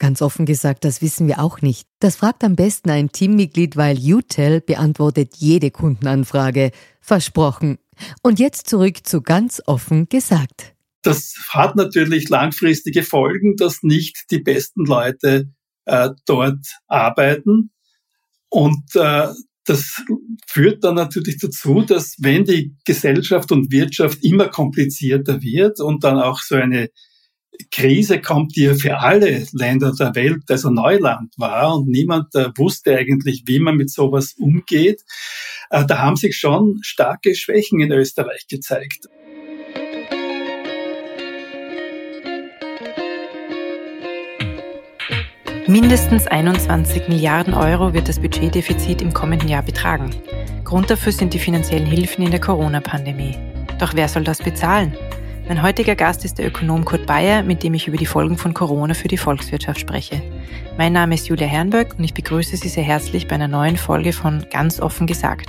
[0.00, 1.86] Ganz offen gesagt, das wissen wir auch nicht.
[1.98, 6.72] Das fragt am besten ein Teammitglied, weil UTEL beantwortet jede Kundenanfrage.
[7.02, 7.78] Versprochen.
[8.22, 10.74] Und jetzt zurück zu ganz offen gesagt.
[11.02, 15.52] Das hat natürlich langfristige Folgen, dass nicht die besten Leute
[15.84, 17.70] äh, dort arbeiten.
[18.48, 19.28] Und äh,
[19.66, 20.02] das
[20.46, 26.18] führt dann natürlich dazu, dass wenn die Gesellschaft und Wirtschaft immer komplizierter wird und dann
[26.18, 26.88] auch so eine
[27.70, 32.96] Krise kommt, die für alle Länder der Welt also Neuland war und niemand äh, wusste
[32.96, 35.02] eigentlich, wie man mit sowas umgeht.
[35.70, 39.08] Äh, da haben sich schon starke Schwächen in Österreich gezeigt.
[45.66, 50.10] Mindestens 21 Milliarden Euro wird das Budgetdefizit im kommenden Jahr betragen.
[50.64, 53.36] Grund dafür sind die finanziellen Hilfen in der Corona-Pandemie.
[53.78, 54.96] Doch wer soll das bezahlen?
[55.50, 58.54] Mein heutiger Gast ist der Ökonom Kurt Bayer, mit dem ich über die Folgen von
[58.54, 60.22] Corona für die Volkswirtschaft spreche.
[60.78, 64.12] Mein Name ist Julia Herrenberg und ich begrüße Sie sehr herzlich bei einer neuen Folge
[64.12, 65.48] von Ganz offen gesagt.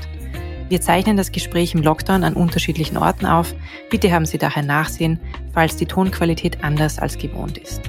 [0.70, 3.54] Wir zeichnen das Gespräch im Lockdown an unterschiedlichen Orten auf.
[3.92, 5.20] Bitte haben Sie daher Nachsehen,
[5.54, 7.82] falls die Tonqualität anders als gewohnt ist.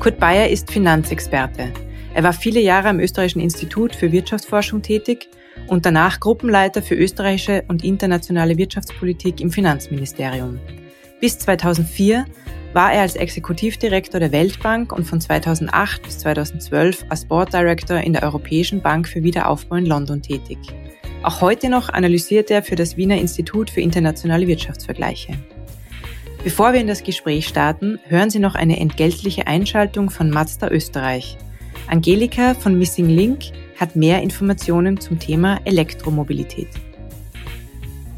[0.00, 1.70] Kurt Bayer ist Finanzexperte.
[2.14, 5.28] Er war viele Jahre am Österreichischen Institut für Wirtschaftsforschung tätig
[5.68, 10.58] und danach Gruppenleiter für österreichische und internationale Wirtschaftspolitik im Finanzministerium.
[11.20, 12.24] Bis 2004
[12.72, 18.12] war er als Exekutivdirektor der Weltbank und von 2008 bis 2012 als Board Director in
[18.12, 20.58] der Europäischen Bank für Wiederaufbau in London tätig.
[21.22, 25.32] Auch heute noch analysiert er für das Wiener Institut für internationale Wirtschaftsvergleiche.
[26.44, 31.36] Bevor wir in das Gespräch starten, hören Sie noch eine entgeltliche Einschaltung von Mazda Österreich.
[31.88, 33.46] Angelika von Missing Link
[33.78, 36.68] hat mehr Informationen zum Thema Elektromobilität.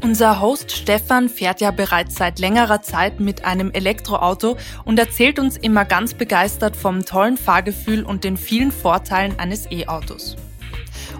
[0.03, 5.57] Unser Host Stefan fährt ja bereits seit längerer Zeit mit einem Elektroauto und erzählt uns
[5.57, 10.37] immer ganz begeistert vom tollen Fahrgefühl und den vielen Vorteilen eines E-Autos.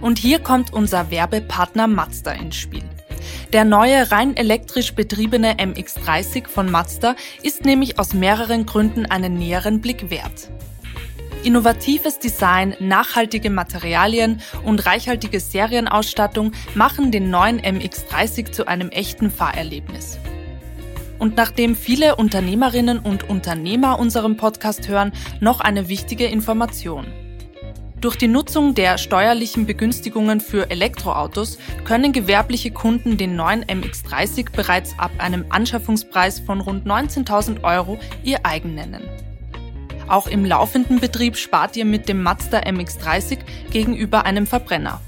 [0.02, 2.84] Und hier kommt unser Werbepartner Mazda ins Spiel.
[3.54, 9.80] Der neue rein elektrisch betriebene MX30 von Mazda ist nämlich aus mehreren Gründen einen näheren
[9.80, 10.50] Blick wert.
[11.44, 20.20] Innovatives Design, nachhaltige Materialien und reichhaltige Serienausstattung machen den neuen MX30 zu einem echten Fahrerlebnis.
[21.18, 27.08] Und nachdem viele Unternehmerinnen und Unternehmer unserem Podcast hören, noch eine wichtige Information.
[28.02, 34.98] Durch die Nutzung der steuerlichen Begünstigungen für Elektroautos können gewerbliche Kunden den neuen MX30 bereits
[34.98, 39.04] ab einem Anschaffungspreis von rund 19.000 Euro ihr eigen nennen.
[40.08, 43.40] Auch im laufenden Betrieb spart ihr mit dem Mazda MX30
[43.72, 45.02] gegenüber einem Verbrenner.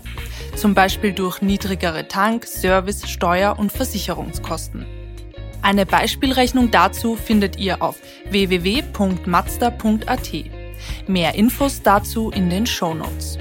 [0.56, 4.86] Zum Beispiel durch niedrigere Tank-, Service-, Steuer- und Versicherungskosten.
[5.62, 7.98] Eine Beispielrechnung dazu findet ihr auf
[8.30, 8.94] www.mazda.at.
[11.08, 13.38] Mehr Infos dazu in den Show Notes.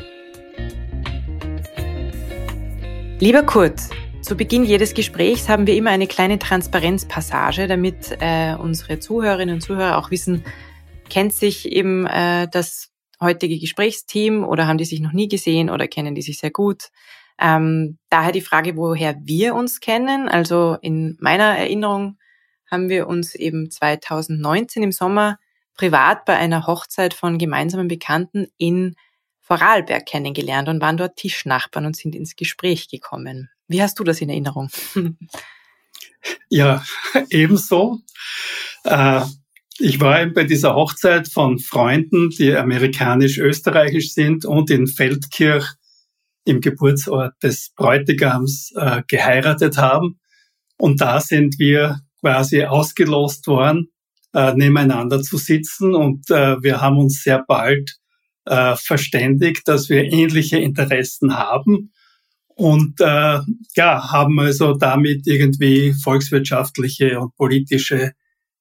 [3.19, 3.81] Lieber Kurt,
[4.21, 9.61] zu Beginn jedes Gesprächs haben wir immer eine kleine Transparenzpassage, damit äh, unsere Zuhörerinnen und
[9.61, 10.45] Zuhörer auch wissen,
[11.09, 12.91] kennt sich eben äh, das
[13.21, 16.89] heutige Gesprächsteam oder haben die sich noch nie gesehen oder kennen die sich sehr gut?
[17.39, 20.29] Ähm, daher die Frage, woher wir uns kennen.
[20.29, 22.19] Also in meiner Erinnerung
[22.71, 25.39] haben wir uns eben 2019 im Sommer
[25.75, 28.95] privat bei einer Hochzeit von gemeinsamen Bekannten in
[29.41, 33.51] Vorarlberg kennengelernt und waren dort Tischnachbarn und sind ins Gespräch gekommen.
[33.69, 34.71] Wie hast du das in Erinnerung?
[36.49, 36.85] Ja,
[37.31, 37.99] ebenso.
[38.85, 39.23] Äh,
[39.83, 45.67] ich war eben bei dieser Hochzeit von Freunden, die amerikanisch-österreichisch sind und in Feldkirch
[46.45, 50.21] im Geburtsort des Bräutigams äh, geheiratet haben.
[50.79, 53.89] Und da sind wir quasi ausgelost worden,
[54.33, 55.97] äh, nebeneinander zu sitzen.
[55.97, 57.97] Und äh, wir haben uns sehr bald
[58.45, 61.93] äh, verständigt, dass wir ähnliche Interessen haben.
[62.55, 63.41] Und äh,
[63.75, 68.13] ja, haben also damit irgendwie volkswirtschaftliche und politische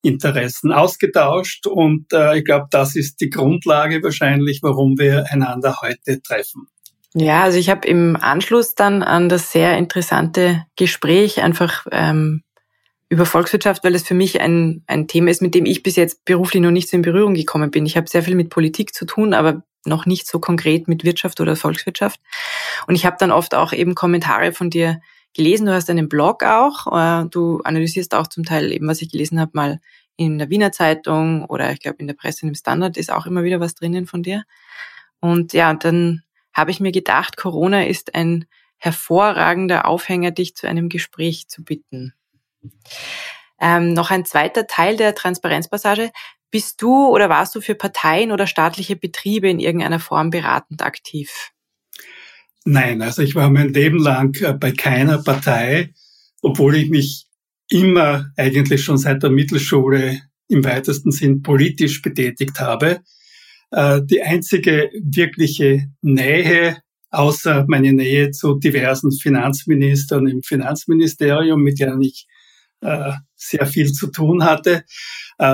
[0.01, 6.21] Interessen ausgetauscht und äh, ich glaube, das ist die Grundlage wahrscheinlich, warum wir einander heute
[6.21, 6.67] treffen.
[7.13, 12.43] Ja, also ich habe im Anschluss dann an das sehr interessante Gespräch einfach ähm,
[13.09, 16.23] über Volkswirtschaft, weil es für mich ein, ein Thema ist, mit dem ich bis jetzt
[16.23, 17.85] beruflich noch nicht so in Berührung gekommen bin.
[17.85, 21.41] Ich habe sehr viel mit Politik zu tun, aber noch nicht so konkret mit Wirtschaft
[21.41, 22.21] oder Volkswirtschaft.
[22.87, 25.01] Und ich habe dann oft auch eben Kommentare von dir
[25.33, 25.65] gelesen.
[25.65, 26.87] Du hast einen Blog auch.
[26.87, 29.79] Äh, du analysierst auch zum Teil eben, was ich gelesen habe, mal
[30.17, 33.43] in der Wiener Zeitung oder ich glaube in der Presse im Standard ist auch immer
[33.43, 34.43] wieder was drinnen von dir.
[35.19, 36.23] Und ja, dann
[36.53, 38.45] habe ich mir gedacht, Corona ist ein
[38.77, 42.13] hervorragender Aufhänger, dich zu einem Gespräch zu bitten.
[43.59, 46.11] Ähm, noch ein zweiter Teil der Transparenzpassage.
[46.49, 51.51] Bist du oder warst du für Parteien oder staatliche Betriebe in irgendeiner Form beratend aktiv?
[52.65, 55.93] Nein, also ich war mein Leben lang äh, bei keiner Partei,
[56.43, 57.25] obwohl ich mich
[57.69, 62.99] immer eigentlich schon seit der Mittelschule im weitesten Sinn politisch betätigt habe.
[63.71, 66.77] Äh, die einzige wirkliche Nähe,
[67.09, 72.27] außer meine Nähe zu diversen Finanzministern im Finanzministerium, mit denen ich
[72.81, 74.83] äh, sehr viel zu tun hatte.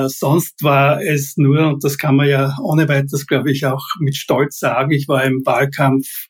[0.08, 4.18] Sonst war es nur, und das kann man ja ohne weiteres, glaube ich, auch mit
[4.18, 6.28] Stolz sagen, ich war im Wahlkampf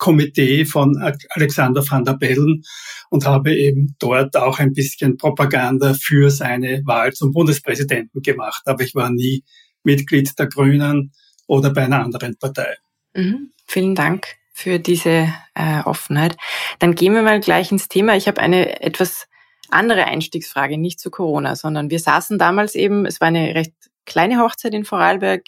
[0.00, 0.96] Komitee von
[1.30, 2.62] Alexander van der Bellen
[3.10, 8.62] und habe eben dort auch ein bisschen Propaganda für seine Wahl zum Bundespräsidenten gemacht.
[8.64, 9.44] Aber ich war nie
[9.84, 11.12] Mitglied der Grünen
[11.46, 12.76] oder bei einer anderen Partei.
[13.14, 13.52] Mhm.
[13.66, 16.36] Vielen Dank für diese äh, Offenheit.
[16.78, 18.16] Dann gehen wir mal gleich ins Thema.
[18.16, 19.26] Ich habe eine etwas
[19.68, 23.74] andere Einstiegsfrage, nicht zu Corona, sondern wir saßen damals eben, es war eine recht
[24.06, 25.42] kleine Hochzeit in Vorarlberg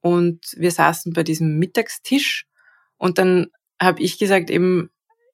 [0.00, 2.46] und wir saßen bei diesem Mittagstisch
[2.96, 3.48] und dann
[3.82, 4.90] habe ich gesagt eben,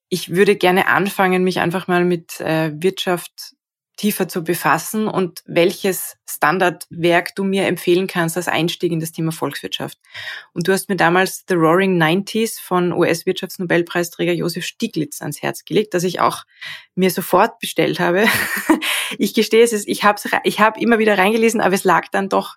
[0.09, 3.55] ich würde gerne anfangen, mich einfach mal mit äh, Wirtschaft
[3.99, 9.33] tiefer zu befassen und welches Standardwerk du mir empfehlen kannst als Einstieg in das Thema
[9.33, 9.97] Volkswirtschaft.
[10.53, 15.93] Und du hast mir damals The Roaring Nineties von US-Wirtschaftsnobelpreisträger Josef Stiglitz ans Herz gelegt,
[15.93, 16.45] das ich auch
[16.95, 18.25] mir sofort bestellt habe.
[19.17, 22.55] ich gestehe es, ich habe ich hab immer wieder reingelesen, aber es lag dann doch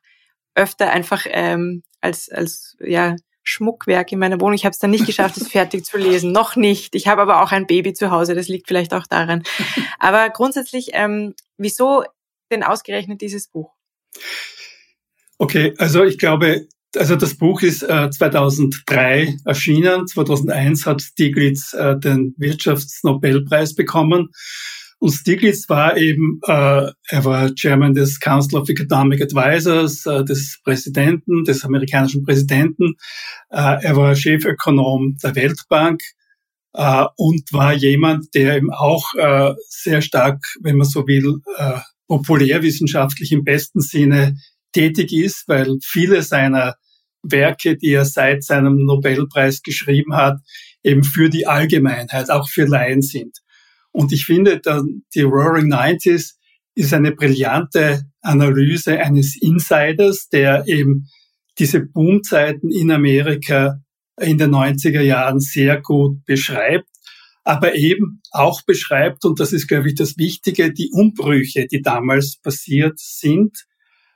[0.54, 4.54] öfter einfach ähm, als, als ja, Schmuckwerk in meiner Wohnung.
[4.54, 6.32] Ich habe es dann nicht geschafft, es fertig zu lesen.
[6.32, 6.94] Noch nicht.
[6.94, 8.34] Ich habe aber auch ein Baby zu Hause.
[8.34, 9.42] Das liegt vielleicht auch daran.
[9.98, 12.04] Aber grundsätzlich, ähm, wieso
[12.50, 13.72] denn ausgerechnet dieses Buch?
[15.38, 16.66] Okay, also ich glaube,
[16.96, 20.06] also das Buch ist äh, 2003 erschienen.
[20.06, 24.30] 2001 hat Stiglitz äh, den Wirtschaftsnobelpreis bekommen.
[25.02, 30.60] Und Stiglitz war eben, äh, er war Chairman des Council of Economic Advisors, äh, des
[30.62, 32.94] Präsidenten, des amerikanischen Präsidenten.
[33.50, 36.00] Äh, er war Chefökonom der Weltbank
[36.74, 41.80] äh, und war jemand, der eben auch äh, sehr stark, wenn man so will, äh,
[42.06, 44.36] populärwissenschaftlich im besten Sinne
[44.70, 46.76] tätig ist, weil viele seiner
[47.24, 50.38] Werke, die er seit seinem Nobelpreis geschrieben hat,
[50.84, 53.42] eben für die Allgemeinheit, auch für Laien sind.
[53.92, 54.60] Und ich finde,
[55.14, 56.38] die Roaring Nineties
[56.74, 61.08] ist eine brillante Analyse eines Insiders, der eben
[61.58, 63.80] diese Boomzeiten in Amerika
[64.20, 66.88] in den 90er Jahren sehr gut beschreibt,
[67.44, 72.38] aber eben auch beschreibt, und das ist, glaube ich, das Wichtige, die Umbrüche, die damals
[72.40, 73.64] passiert sind.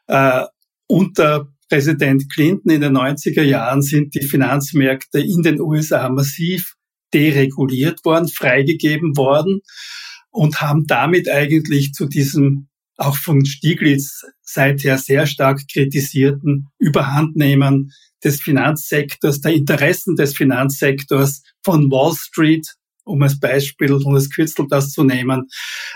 [0.07, 0.45] Äh,
[0.87, 6.76] unter Präsident Clinton in den 90er Jahren sind die Finanzmärkte in den USA massiv
[7.13, 9.61] dereguliert worden, freigegeben worden
[10.31, 17.93] und haben damit eigentlich zu diesem auch von Stieglitz seither sehr stark kritisierten Überhandnehmen
[18.25, 22.67] des Finanzsektors, der Interessen des Finanzsektors von Wall Street,
[23.05, 25.49] um als Beispiel und als Kürzel das zu nehmen,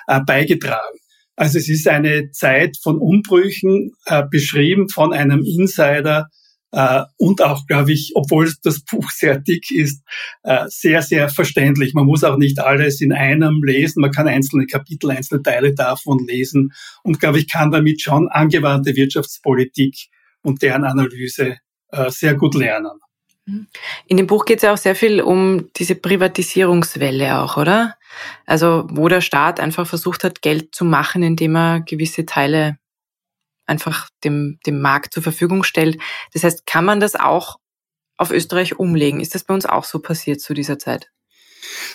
[0.07, 0.99] äh, beigetragen.
[1.37, 6.29] Also es ist eine Zeit von Umbrüchen äh, beschrieben von einem Insider,
[6.73, 10.03] äh, und auch, glaube ich, obwohl das Buch sehr dick ist,
[10.43, 11.95] äh, sehr, sehr verständlich.
[11.95, 14.01] Man muss auch nicht alles in einem lesen.
[14.01, 16.73] Man kann einzelne Kapitel, einzelne Teile davon lesen
[17.03, 20.09] und, glaube ich, kann damit schon angewandte Wirtschaftspolitik
[20.43, 21.57] und deren Analyse
[21.89, 23.01] äh, sehr gut lernen.
[24.07, 27.97] In dem Buch geht es ja auch sehr viel um diese Privatisierungswelle auch, oder?
[28.47, 32.79] Also wo der Staat einfach versucht hat, Geld zu machen, indem er gewisse Teile
[33.71, 35.99] einfach dem, dem Markt zur Verfügung stellt.
[36.33, 37.57] Das heißt, kann man das auch
[38.19, 39.21] auf Österreich umlegen?
[39.21, 41.11] Ist das bei uns auch so passiert zu dieser Zeit?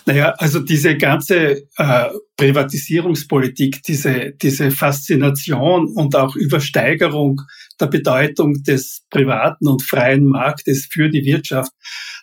[0.06, 7.42] Naja, also diese ganze äh, Privatisierungspolitik, diese, diese Faszination und auch Übersteigerung
[7.80, 11.72] der Bedeutung des privaten und freien Marktes für die Wirtschaft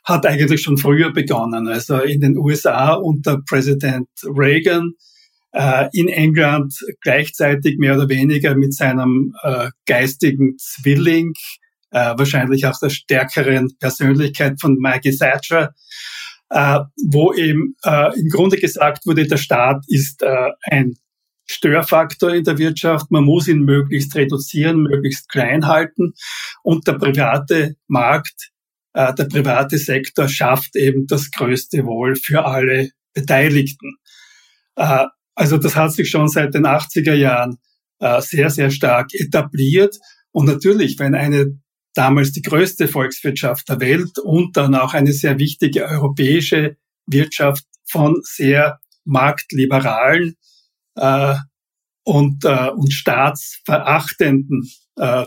[0.05, 1.69] hat eigentlich schon früher begonnen.
[1.69, 4.95] Also in den USA unter Präsident Reagan
[5.53, 11.35] äh, in England gleichzeitig mehr oder weniger mit seinem äh, geistigen Zwilling,
[11.91, 15.75] äh, wahrscheinlich auch der stärkeren Persönlichkeit von Maggie Thatcher,
[16.51, 16.81] äh,
[17.11, 20.95] wo eben äh, im Grunde gesagt wurde, der Staat ist äh, ein
[21.47, 23.11] Störfaktor in der Wirtschaft.
[23.11, 26.15] Man muss ihn möglichst reduzieren, möglichst klein halten.
[26.63, 28.51] Und der private Markt,
[28.95, 33.97] äh, der private Sektor schafft eben das größte Wohl für alle Beteiligten.
[34.77, 37.59] Äh, also das hat sich schon seit den 80er Jahren
[37.99, 39.99] äh, sehr, sehr stark etabliert.
[40.31, 41.59] Und natürlich, wenn eine
[41.95, 48.21] damals die größte Volkswirtschaft der Welt und dann auch eine sehr wichtige europäische Wirtschaft von
[48.23, 50.37] sehr marktliberalen
[50.97, 51.35] äh,
[52.05, 55.27] und, äh, und staatsverachtenden äh,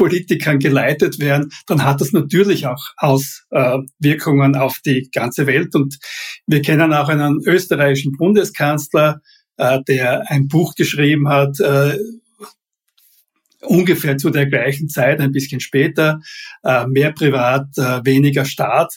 [0.00, 5.74] Politikern geleitet werden, dann hat das natürlich auch Auswirkungen auf die ganze Welt.
[5.74, 5.98] Und
[6.46, 9.20] wir kennen auch einen österreichischen Bundeskanzler,
[9.58, 11.98] äh, der ein Buch geschrieben hat, äh,
[13.60, 16.20] ungefähr zu der gleichen Zeit, ein bisschen später,
[16.64, 18.96] äh, mehr privat, weniger Staat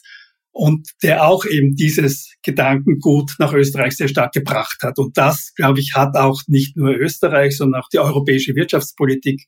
[0.53, 4.97] und der auch eben dieses Gedankengut nach Österreich sehr stark gebracht hat.
[4.99, 9.47] Und das, glaube ich, hat auch nicht nur Österreich, sondern auch die europäische Wirtschaftspolitik äh,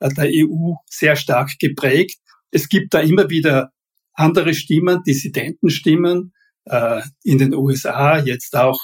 [0.00, 2.18] der EU sehr stark geprägt.
[2.50, 3.70] Es gibt da immer wieder
[4.14, 6.32] andere Stimmen, Dissidentenstimmen
[6.64, 8.80] äh, in den USA, jetzt auch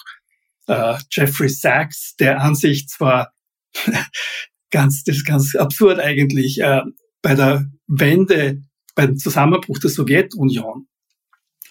[0.66, 3.32] äh, Jeffrey Sachs, der an sich zwar
[4.70, 6.82] ganz, das ist ganz absurd eigentlich, äh,
[7.22, 8.62] bei der Wende,
[8.94, 10.86] beim Zusammenbruch der Sowjetunion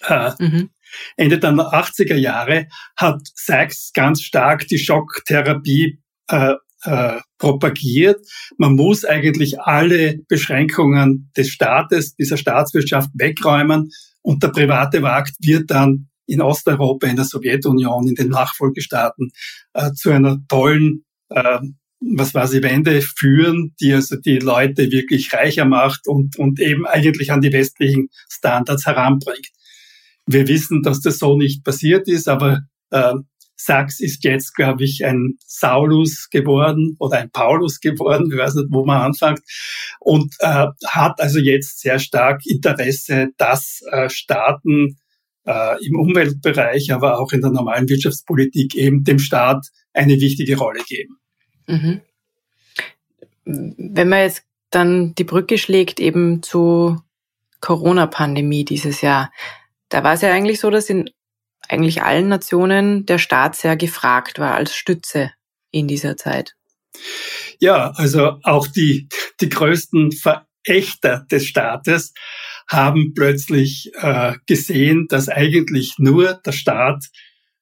[0.02, 0.70] äh, mhm.
[1.16, 8.24] Ende der 80er Jahre hat Sachs ganz stark die Schocktherapie äh, äh, propagiert.
[8.58, 13.90] Man muss eigentlich alle Beschränkungen des Staates, dieser Staatswirtschaft wegräumen
[14.22, 19.30] und der private Markt wird dann in Osteuropa, in der Sowjetunion, in den Nachfolgestaaten
[19.74, 21.58] äh, zu einer tollen, äh,
[22.00, 26.86] was war sie, Wende führen, die also die Leute wirklich reicher macht und, und eben
[26.86, 29.48] eigentlich an die westlichen Standards heranbringt.
[30.26, 33.14] Wir wissen, dass das so nicht passiert ist, aber äh,
[33.64, 38.68] Sachs ist jetzt, glaube ich, ein Saulus geworden oder ein Paulus geworden, ich weiß nicht,
[38.70, 39.40] wo man anfängt,
[40.00, 44.98] und äh, hat also jetzt sehr stark Interesse, dass äh, Staaten
[45.46, 50.82] äh, im Umweltbereich, aber auch in der normalen Wirtschaftspolitik eben dem Staat eine wichtige Rolle
[50.86, 51.18] geben.
[51.66, 52.00] Mhm.
[53.44, 57.00] Wenn man jetzt dann die Brücke schlägt eben zu
[57.60, 59.30] Corona-Pandemie dieses Jahr,
[59.88, 61.10] da war es ja eigentlich so, dass in
[61.74, 65.32] eigentlich allen Nationen der Staat sehr gefragt war als Stütze
[65.70, 66.54] in dieser Zeit.
[67.58, 69.08] Ja, also auch die,
[69.40, 72.14] die größten Verächter des Staates
[72.68, 77.04] haben plötzlich äh, gesehen, dass eigentlich nur der Staat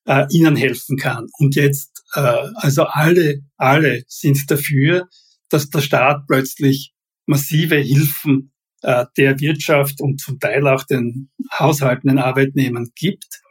[0.06, 1.26] äh, ihnen helfen kann.
[1.38, 2.20] Und jetzt, äh,
[2.54, 5.08] also alle, alle sind dafür,
[5.48, 6.92] dass der Staat plötzlich
[7.26, 8.52] massive Hilfen
[8.82, 13.41] äh, der Wirtschaft und zum Teil auch den Haushalten, den Arbeitnehmern gibt.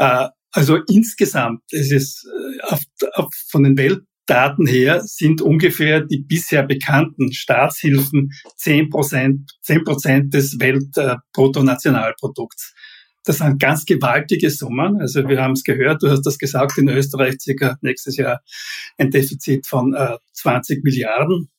[0.00, 6.22] Äh, also insgesamt, es ist äh, auf, auf, von den Weltdaten her sind ungefähr die
[6.22, 9.52] bisher bekannten Staatshilfen zehn Prozent,
[10.34, 12.74] des Weltbruttonationalprodukts.
[13.24, 14.98] Das sind ganz gewaltige Summen.
[14.98, 18.40] Also wir haben es gehört, du hast das gesagt, in Österreich circa nächstes Jahr
[18.96, 21.50] ein Defizit von äh, 20 Milliarden.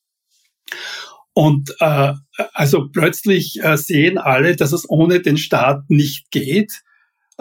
[1.33, 2.13] Und äh,
[2.53, 6.81] also plötzlich äh, sehen alle, dass es ohne den Staat nicht geht.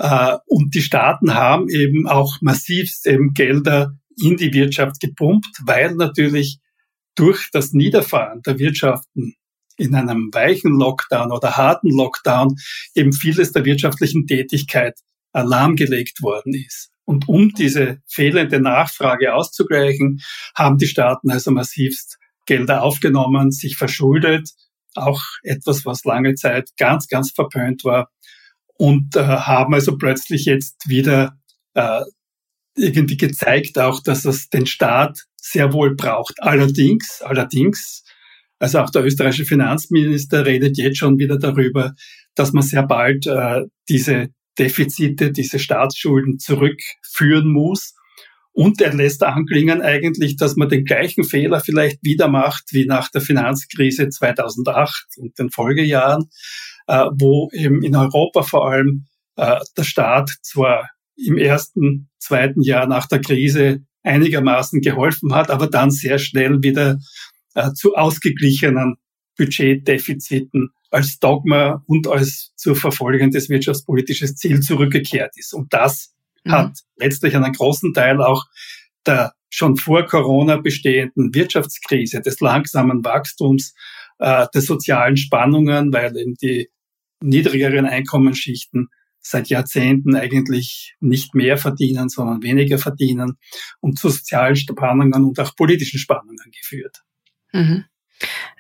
[0.00, 5.94] Äh, und die Staaten haben eben auch massivst eben Gelder in die Wirtschaft gepumpt, weil
[5.94, 6.58] natürlich
[7.14, 9.34] durch das Niederfahren der Wirtschaften
[9.76, 12.56] in einem weichen Lockdown oder harten Lockdown
[12.94, 14.98] eben vieles der wirtschaftlichen Tätigkeit
[15.34, 16.90] lahmgelegt worden ist.
[17.04, 20.20] Und um diese fehlende Nachfrage auszugleichen,
[20.54, 24.50] haben die Staaten also massivst Gelder aufgenommen, sich verschuldet,
[24.94, 28.10] auch etwas, was lange Zeit ganz, ganz verpönt war
[28.80, 31.36] und äh, haben also plötzlich jetzt wieder
[31.74, 32.00] äh,
[32.74, 36.36] irgendwie gezeigt auch, dass es den Staat sehr wohl braucht.
[36.38, 38.04] Allerdings, allerdings,
[38.58, 41.92] also auch der österreichische Finanzminister redet jetzt schon wieder darüber,
[42.34, 47.94] dass man sehr bald äh, diese Defizite, diese Staatsschulden zurückführen muss
[48.52, 53.10] und er lässt anklingen eigentlich, dass man den gleichen Fehler vielleicht wieder macht wie nach
[53.10, 56.30] der Finanzkrise 2008 und den Folgejahren,
[57.12, 59.06] wo eben in Europa vor allem
[59.36, 65.68] äh, der Staat zwar im ersten, zweiten Jahr nach der Krise einigermaßen geholfen hat, aber
[65.68, 66.98] dann sehr schnell wieder
[67.54, 68.96] äh, zu ausgeglichenen
[69.36, 75.54] Budgetdefiziten als Dogma und als zu verfolgendes wirtschaftspolitisches Ziel zurückgekehrt ist.
[75.54, 76.52] Und das mhm.
[76.52, 78.44] hat letztlich einen großen Teil auch
[79.06, 83.74] der schon vor Corona bestehenden Wirtschaftskrise, des langsamen Wachstums,
[84.18, 86.68] äh, der sozialen Spannungen, weil eben die
[87.20, 88.88] niedrigeren Einkommensschichten
[89.20, 93.36] seit Jahrzehnten eigentlich nicht mehr verdienen, sondern weniger verdienen
[93.80, 97.02] und zu sozialen Spannungen und auch politischen Spannungen geführt.
[97.52, 97.84] Mhm.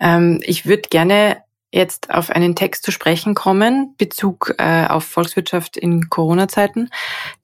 [0.00, 1.38] Ähm, ich würde gerne
[1.72, 6.90] jetzt auf einen Text zu sprechen kommen, Bezug äh, auf Volkswirtschaft in Corona-Zeiten,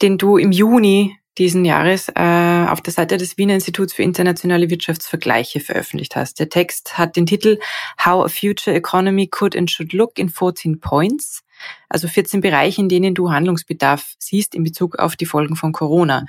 [0.03, 4.71] den du im Juni diesen Jahres äh, auf der Seite des Wiener Instituts für internationale
[4.71, 6.39] Wirtschaftsvergleiche veröffentlicht hast.
[6.39, 7.59] Der Text hat den Titel
[8.05, 11.43] How a Future Economy Could and Should Look in 14 Points,
[11.89, 16.25] also 14 Bereiche, in denen du Handlungsbedarf siehst in Bezug auf die Folgen von Corona.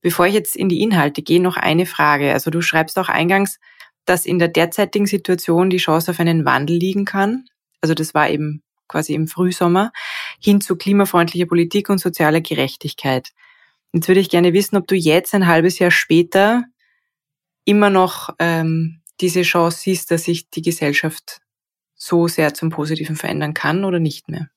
[0.00, 2.32] Bevor ich jetzt in die Inhalte gehe, noch eine Frage.
[2.32, 3.58] Also du schreibst auch eingangs,
[4.04, 7.44] dass in der derzeitigen Situation die Chance auf einen Wandel liegen kann.
[7.80, 9.92] Also das war eben quasi im Frühsommer,
[10.40, 13.32] hin zu klimafreundlicher Politik und sozialer Gerechtigkeit.
[13.96, 16.64] Jetzt würde ich gerne wissen, ob du jetzt ein halbes Jahr später
[17.64, 21.40] immer noch ähm, diese Chance siehst, dass sich die Gesellschaft
[21.94, 24.50] so sehr zum Positiven verändern kann oder nicht mehr.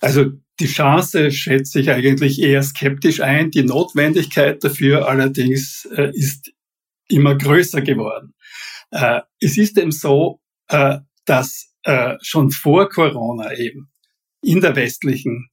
[0.00, 3.50] Also die Chance schätze ich eigentlich eher skeptisch ein.
[3.50, 6.52] Die Notwendigkeit dafür allerdings äh, ist
[7.08, 8.32] immer größer geworden.
[8.92, 13.90] Äh, es ist eben so, äh, dass äh, schon vor Corona eben
[14.40, 15.50] in der westlichen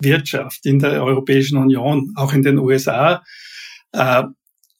[0.00, 3.24] Wirtschaft, in der Europäischen Union, auch in den USA,
[3.92, 4.24] äh,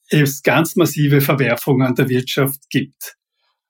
[0.09, 3.17] es ganz massive Verwerfungen der Wirtschaft gibt.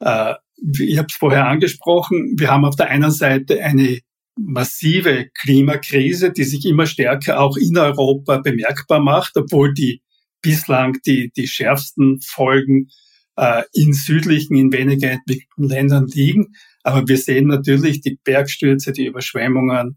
[0.00, 0.34] Äh,
[0.78, 4.00] ich habe es vorher angesprochen, wir haben auf der einen Seite eine
[4.38, 10.02] massive Klimakrise, die sich immer stärker auch in Europa bemerkbar macht, obwohl die
[10.42, 12.88] bislang die, die schärfsten Folgen
[13.36, 16.54] äh, in südlichen, in weniger entwickelten Ländern liegen.
[16.82, 19.96] Aber wir sehen natürlich die Bergstürze, die Überschwemmungen,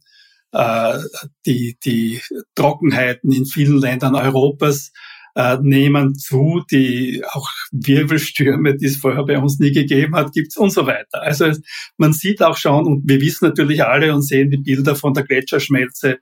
[0.51, 2.21] die, die
[2.55, 4.91] Trockenheiten in vielen Ländern Europas
[5.35, 10.57] äh, nehmen zu, die auch Wirbelstürme, die es vorher bei uns nie gegeben hat, gibt's
[10.57, 11.21] und so weiter.
[11.21, 11.51] Also
[11.97, 15.23] man sieht auch schon, und wir wissen natürlich alle und sehen die Bilder von der
[15.23, 16.17] Gletscherschmelze,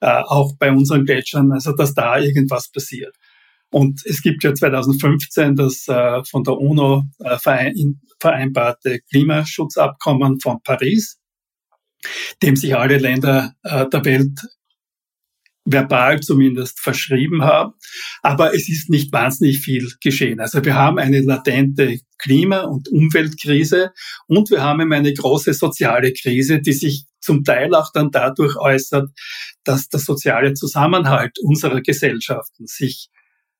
[0.00, 3.16] äh, auch bei unseren Gletschern, also dass da irgendwas passiert.
[3.70, 10.58] Und es gibt ja 2015 das äh, von der UNO äh, verein, vereinbarte Klimaschutzabkommen von
[10.62, 11.18] Paris,
[12.42, 14.40] dem sich alle Länder äh, der Welt
[15.64, 17.74] verbal zumindest verschrieben haben.
[18.22, 20.40] Aber es ist nicht wahnsinnig viel geschehen.
[20.40, 23.92] Also wir haben eine latente Klima- und Umweltkrise
[24.26, 29.10] und wir haben eine große soziale Krise, die sich zum Teil auch dann dadurch äußert,
[29.64, 33.10] dass der soziale Zusammenhalt unserer Gesellschaften sich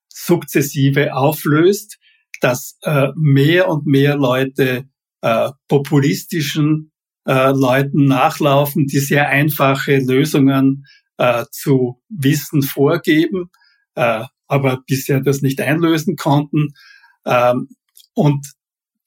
[0.09, 1.98] sukzessive auflöst,
[2.40, 4.88] dass äh, mehr und mehr Leute
[5.22, 6.91] äh, populistischen
[7.26, 10.87] äh, Leuten nachlaufen, die sehr einfache Lösungen
[11.18, 13.50] äh, zu wissen vorgeben,
[13.94, 16.74] äh, aber bisher das nicht einlösen konnten.
[17.24, 17.68] Ähm,
[18.14, 18.46] und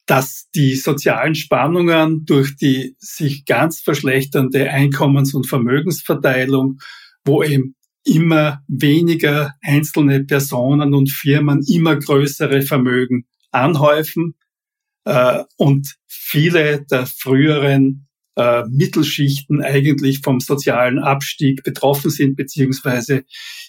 [0.06, 6.78] dass die sozialen Spannungen durch die sich ganz verschlechternde Einkommens- und Vermögensverteilung,
[7.24, 7.74] wo eben
[8.04, 14.36] immer weniger einzelne Personen und Firmen immer größere Vermögen anhäufen
[15.04, 18.05] äh, und viele der früheren
[18.36, 23.24] äh, Mittelschichten eigentlich vom sozialen Abstieg betroffen sind, beziehungsweise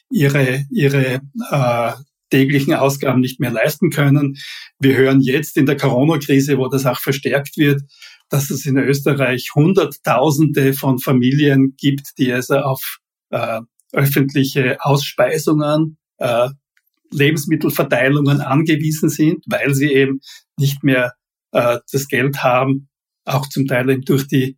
[0.09, 1.91] ihre, ihre äh,
[2.29, 4.37] täglichen Ausgaben nicht mehr leisten können.
[4.79, 7.81] Wir hören jetzt in der Corona-Krise, wo das auch verstärkt wird,
[8.29, 12.97] dass es in Österreich Hunderttausende von Familien gibt, die also auf
[13.29, 13.61] äh,
[13.93, 16.49] öffentliche Ausspeisungen, äh,
[17.11, 20.19] Lebensmittelverteilungen angewiesen sind, weil sie eben
[20.57, 21.13] nicht mehr
[21.53, 22.89] äh, das Geld haben,
[23.27, 24.57] auch zum Teil eben durch die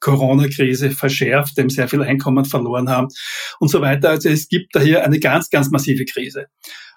[0.00, 3.08] Corona-Krise verschärft, dem sehr viel Einkommen verloren haben
[3.58, 4.10] und so weiter.
[4.10, 6.46] Also es gibt da hier eine ganz, ganz massive Krise.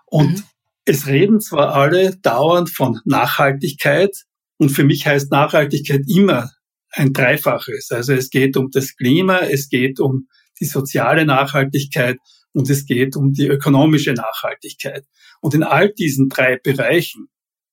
[0.06, 0.44] Und mhm.
[0.86, 4.12] es reden zwar alle dauernd von Nachhaltigkeit
[4.58, 6.52] und für mich heißt Nachhaltigkeit immer
[6.92, 7.92] ein Dreifaches.
[7.92, 10.28] Also es geht um das Klima, es geht um
[10.60, 12.18] die soziale Nachhaltigkeit
[12.54, 15.06] und es geht um die ökonomische Nachhaltigkeit.
[15.42, 17.28] Und in all diesen drei Bereichen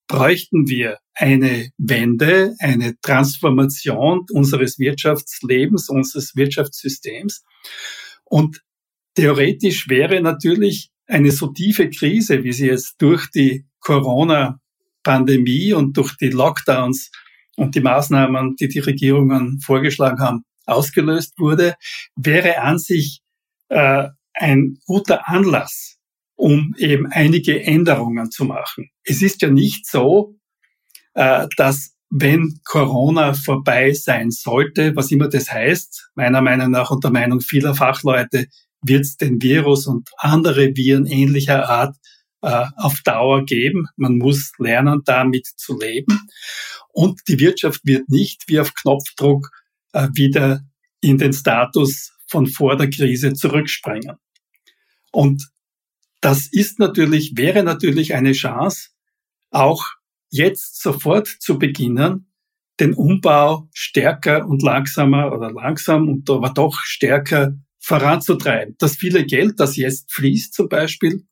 [0.06, 7.44] bräuchten wir eine Wende, eine Transformation unseres Wirtschaftslebens, unseres Wirtschaftssystems.
[8.24, 8.62] Und
[9.14, 16.16] theoretisch wäre natürlich eine so tiefe Krise, wie sie jetzt durch die Corona-Pandemie und durch
[16.16, 17.10] die Lockdowns
[17.56, 21.74] und die Maßnahmen, die die Regierungen vorgeschlagen haben, ausgelöst wurde,
[22.16, 23.20] wäre an sich
[23.68, 25.93] äh, ein guter Anlass,
[26.36, 28.90] um eben einige Änderungen zu machen.
[29.04, 30.36] Es ist ja nicht so,
[31.14, 37.02] äh, dass wenn Corona vorbei sein sollte, was immer das heißt, meiner Meinung nach und
[37.02, 38.46] der Meinung vieler Fachleute,
[38.82, 41.96] wird es den Virus und andere Viren ähnlicher Art
[42.42, 43.86] äh, auf Dauer geben.
[43.96, 46.28] Man muss lernen, damit zu leben.
[46.92, 49.50] Und die Wirtschaft wird nicht wie auf Knopfdruck
[49.92, 50.60] äh, wieder
[51.00, 54.16] in den Status von vor der Krise zurückspringen.
[55.10, 55.48] Und
[56.24, 58.88] das ist natürlich, wäre natürlich eine Chance,
[59.50, 59.84] auch
[60.30, 62.32] jetzt sofort zu beginnen,
[62.80, 68.74] den Umbau stärker und langsamer oder langsam und aber doch stärker voranzutreiben.
[68.78, 71.26] Das viele Geld, das jetzt fließt zum Beispiel,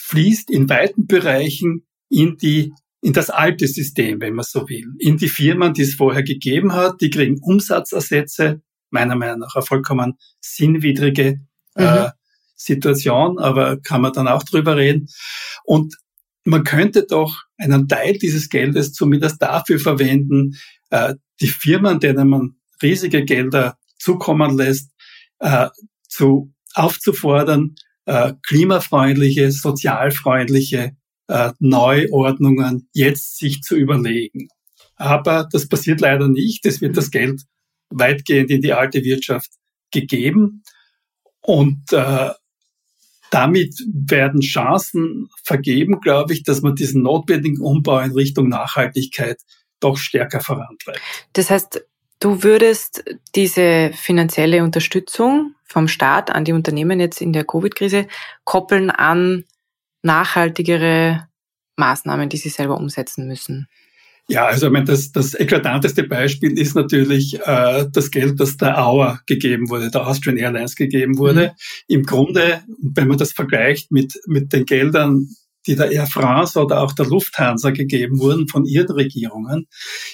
[0.00, 5.18] fließt in weiten Bereichen in die in das alte System, wenn man so will, in
[5.18, 10.14] die Firmen, die es vorher gegeben hat, die kriegen Umsatzersätze, meiner Meinung nach eine vollkommen
[10.40, 11.42] sinnwidrige
[11.74, 12.10] äh, mhm.
[12.56, 15.08] Situation, aber kann man dann auch drüber reden.
[15.64, 15.96] Und
[16.44, 20.56] man könnte doch einen Teil dieses Geldes zumindest dafür verwenden,
[20.90, 24.90] äh, die Firmen, denen man riesige Gelder zukommen lässt,
[25.38, 25.68] äh,
[26.08, 27.74] zu aufzufordern,
[28.06, 30.96] äh, klimafreundliche, sozialfreundliche
[31.58, 34.46] Neuordnungen jetzt sich zu überlegen.
[34.94, 36.64] Aber das passiert leider nicht.
[36.64, 37.42] Es wird das Geld
[37.90, 39.50] weitgehend in die alte Wirtschaft
[39.90, 40.62] gegeben.
[41.40, 42.30] Und äh,
[43.30, 49.38] damit werden Chancen vergeben, glaube ich, dass man diesen notwendigen Umbau in Richtung Nachhaltigkeit
[49.80, 51.00] doch stärker vorantreibt.
[51.32, 51.84] Das heißt,
[52.20, 58.06] du würdest diese finanzielle Unterstützung vom Staat an die Unternehmen jetzt in der Covid-Krise
[58.44, 59.44] koppeln an
[60.02, 61.28] nachhaltigere
[61.76, 63.68] Maßnahmen, die sie selber umsetzen müssen.
[64.28, 68.84] Ja, also ich meine, das, das eklatanteste Beispiel ist natürlich äh, das Geld, das der
[68.84, 71.48] Auer gegeben wurde, der Austrian Airlines gegeben wurde.
[71.48, 71.50] Mhm.
[71.86, 75.28] Im Grunde, wenn man das vergleicht mit, mit den Geldern,
[75.66, 79.66] die der Air France oder auch der Lufthansa gegeben wurden von ihren Regierungen.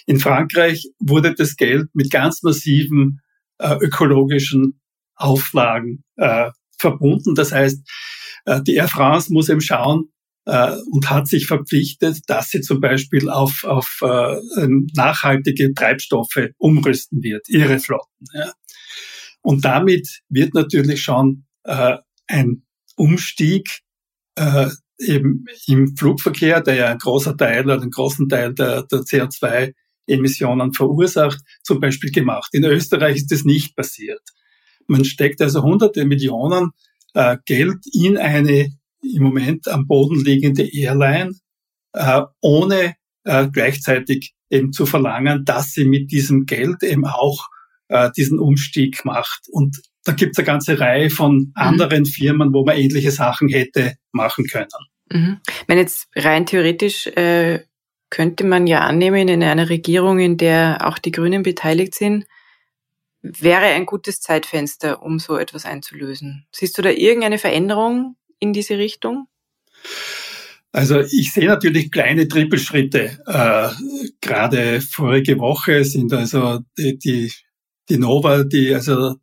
[0.06, 3.20] In Frankreich wurde das Geld mit ganz massiven
[3.58, 4.80] äh, ökologischen
[5.14, 7.34] Auflagen äh, verbunden.
[7.34, 7.80] Das heißt,
[8.44, 10.12] äh, die Air France muss eben schauen,
[10.46, 14.36] äh, und hat sich verpflichtet, dass sie zum Beispiel auf, auf äh,
[14.94, 18.26] nachhaltige Treibstoffe umrüsten wird, ihre Flotten.
[18.32, 18.52] Ja.
[19.42, 22.64] Und damit wird natürlich schon äh, ein
[22.96, 23.80] Umstieg
[24.36, 29.00] äh, eben im Flugverkehr, der ja ein großer Teil oder einen großen Teil der, der
[29.00, 32.50] CO2-Emissionen verursacht, zum Beispiel gemacht.
[32.52, 34.22] In Österreich ist das nicht passiert.
[34.86, 36.70] Man steckt also hunderte Millionen
[37.14, 38.68] äh, Geld in eine
[39.02, 41.32] im Moment am Boden liegende Airline,
[41.92, 47.48] äh, ohne äh, gleichzeitig eben zu verlangen, dass sie mit diesem Geld eben auch
[47.88, 49.42] äh, diesen Umstieg macht.
[49.50, 51.52] Und da gibt es eine ganze Reihe von mhm.
[51.54, 54.68] anderen Firmen, wo man ähnliche Sachen hätte machen können.
[55.10, 55.40] Mhm.
[55.48, 57.64] Ich meine, jetzt rein theoretisch äh,
[58.10, 62.26] könnte man ja annehmen, in einer Regierung, in der auch die Grünen beteiligt sind,
[63.22, 66.46] wäre ein gutes Zeitfenster, um so etwas einzulösen.
[66.50, 69.28] Siehst du da irgendeine Veränderung in diese Richtung?
[70.72, 73.18] Also ich sehe natürlich kleine Trippelschritte.
[73.26, 73.68] Äh,
[74.20, 77.32] gerade vorige Woche sind also die, die,
[77.88, 79.16] die Nova, die also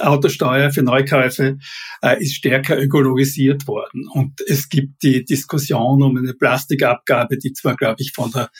[0.00, 1.58] Autosteuer für Neukäufe
[2.02, 4.08] äh, ist stärker ökologisiert worden.
[4.12, 8.50] Und es gibt die Diskussion um eine Plastikabgabe, die zwar, glaube ich, von der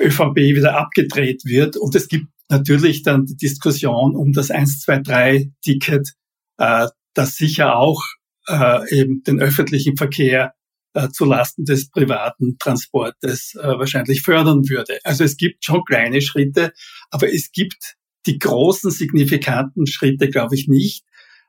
[0.00, 1.76] ÖVP wieder abgedreht wird.
[1.76, 6.14] Und es gibt natürlich dann die Diskussion um das 123-Ticket,
[6.58, 8.02] äh, das sicher auch
[8.48, 10.54] äh, eben den öffentlichen Verkehr
[10.94, 14.98] äh, zu Lasten des privaten Transportes äh, wahrscheinlich fördern würde.
[15.04, 16.72] Also es gibt schon kleine Schritte,
[17.10, 21.04] aber es gibt die großen signifikanten Schritte, glaube ich, nicht.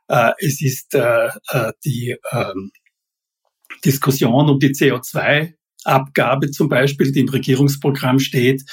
[0.07, 2.71] Äh, es ist äh, äh, die ähm,
[3.83, 8.63] Diskussion um die CO2-Abgabe zum Beispiel, die im Regierungsprogramm steht,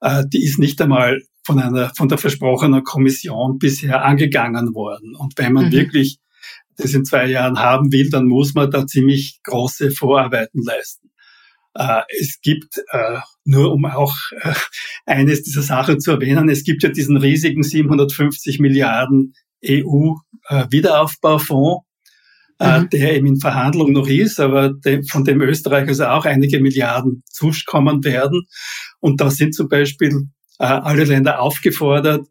[0.00, 5.14] äh, die ist nicht einmal von einer von der versprochenen Kommission bisher angegangen worden.
[5.14, 5.72] Und wenn man mhm.
[5.72, 6.18] wirklich
[6.76, 11.10] das in zwei Jahren haben will, dann muss man da ziemlich große Vorarbeiten leisten.
[11.74, 14.54] Äh, es gibt, äh, nur um auch äh,
[15.06, 19.34] eines dieser Sachen zu erwähnen, es gibt ja diesen riesigen 750 Milliarden
[19.64, 21.84] EU-Wiederaufbaufonds,
[22.60, 22.90] mhm.
[22.90, 24.74] der eben in Verhandlung noch ist, aber
[25.10, 28.42] von dem Österreich also auch einige Milliarden zukommen werden.
[29.00, 32.28] Und da sind zum Beispiel alle Länder aufgefordert,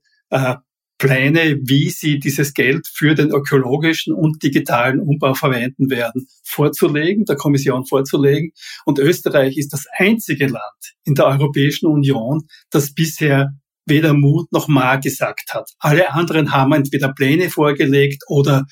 [1.04, 7.36] Pläne, wie sie dieses Geld für den ökologischen und digitalen Umbau verwenden werden, vorzulegen, der
[7.36, 8.54] Kommission vorzulegen.
[8.86, 13.52] Und Österreich ist das einzige Land in der Europäischen Union, das bisher
[13.86, 15.70] weder Mut noch Ma gesagt hat.
[15.78, 18.64] Alle anderen haben entweder Pläne vorgelegt oder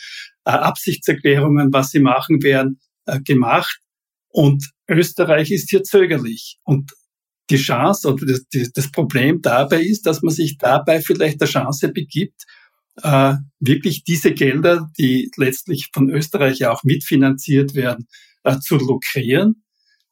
[0.46, 3.78] äh, Absichtserklärungen, was sie machen werden, äh, gemacht.
[4.30, 6.60] Und Österreich ist hier zögerlich.
[6.63, 6.94] Und
[7.52, 11.90] die Chance oder das, das Problem dabei ist, dass man sich dabei vielleicht der Chance
[11.90, 12.46] begibt,
[13.04, 18.08] äh, wirklich diese Gelder, die letztlich von Österreich ja auch mitfinanziert werden,
[18.44, 19.64] äh, zu lukrieren.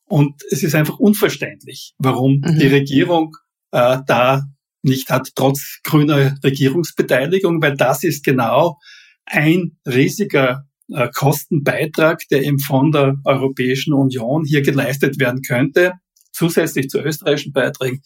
[0.05, 2.59] Und es ist einfach unverständlich, warum mhm.
[2.59, 3.35] die Regierung
[3.71, 4.43] äh, da
[4.81, 8.79] nicht hat, trotz grüner Regierungsbeteiligung, weil das ist genau
[9.25, 15.93] ein riesiger äh, Kostenbeitrag, der eben von der Europäischen Union hier geleistet werden könnte,
[16.39, 18.01] zusätzlich zu österreichischen Beiträgen,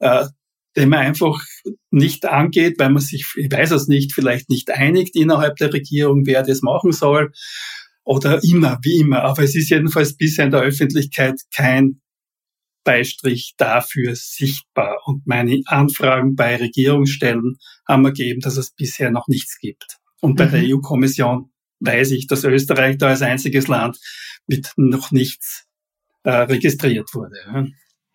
[0.00, 0.26] äh,
[0.76, 1.40] den man einfach
[1.90, 6.26] nicht angeht, weil man sich, ich weiß es nicht, vielleicht nicht einigt innerhalb der Regierung,
[6.26, 7.32] wer das machen soll
[8.04, 9.22] oder immer, wie immer.
[9.22, 12.00] Aber es ist jedenfalls bisher in der Öffentlichkeit kein
[12.84, 14.98] Beistrich dafür sichtbar.
[15.06, 19.98] Und meine Anfragen bei Regierungsstellen haben ergeben, dass es bisher noch nichts gibt.
[20.20, 20.50] Und bei mhm.
[20.50, 23.98] der EU-Kommission weiß ich, dass Österreich da als einziges Land
[24.46, 25.65] mit noch nichts
[26.26, 27.36] äh, registriert wurde.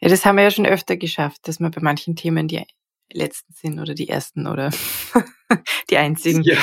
[0.02, 2.66] Ja, das haben wir ja schon öfter geschafft, dass wir bei manchen Themen die
[3.12, 4.70] letzten sind oder die ersten oder
[5.90, 6.44] die einzigen.
[6.44, 6.58] Ja.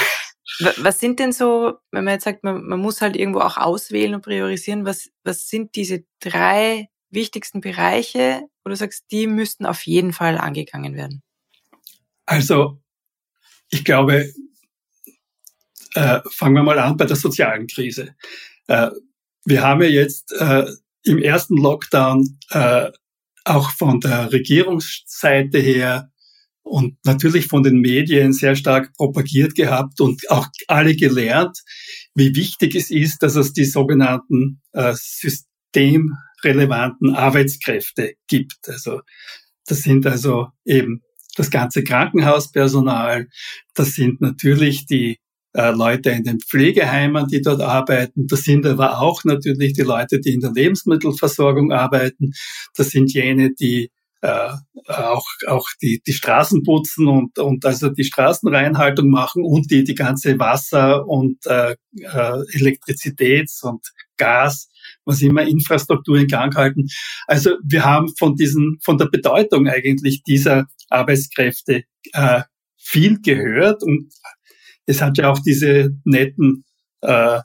[0.79, 4.15] Was sind denn so, wenn man jetzt sagt, man, man muss halt irgendwo auch auswählen
[4.15, 9.83] und priorisieren, was, was sind diese drei wichtigsten Bereiche, wo du sagst, die müssten auf
[9.87, 11.23] jeden Fall angegangen werden?
[12.27, 12.79] Also,
[13.71, 14.33] ich glaube,
[15.95, 18.15] äh, fangen wir mal an bei der sozialen Krise.
[18.67, 18.91] Äh,
[19.45, 20.67] wir haben ja jetzt äh,
[21.09, 22.91] im ersten Lockdown äh,
[23.45, 26.11] auch von der Regierungsseite her
[26.63, 31.59] und natürlich von den Medien sehr stark propagiert gehabt und auch alle gelernt,
[32.15, 38.69] wie wichtig es ist, dass es die sogenannten äh, systemrelevanten Arbeitskräfte gibt.
[38.69, 39.01] Also
[39.67, 41.03] das sind also eben
[41.37, 43.29] das ganze Krankenhauspersonal,
[43.75, 45.19] das sind natürlich die
[45.55, 48.27] äh, Leute in den Pflegeheimen, die dort arbeiten.
[48.27, 52.33] Das sind aber auch natürlich die Leute, die in der Lebensmittelversorgung arbeiten.
[52.77, 54.51] Das sind jene, die äh,
[54.89, 59.95] auch, auch die, die Straßen putzen und, und also die Straßenreinhaltung machen und die die
[59.95, 64.69] ganze Wasser- und äh, äh, Elektrizitäts- und Gas,
[65.05, 66.89] was immer Infrastruktur in Gang halten.
[67.27, 72.43] Also wir haben von diesen, von der Bedeutung eigentlich dieser Arbeitskräfte äh,
[72.77, 74.13] viel gehört und
[74.89, 76.65] es hat ja auch diese netten
[77.03, 77.41] äh,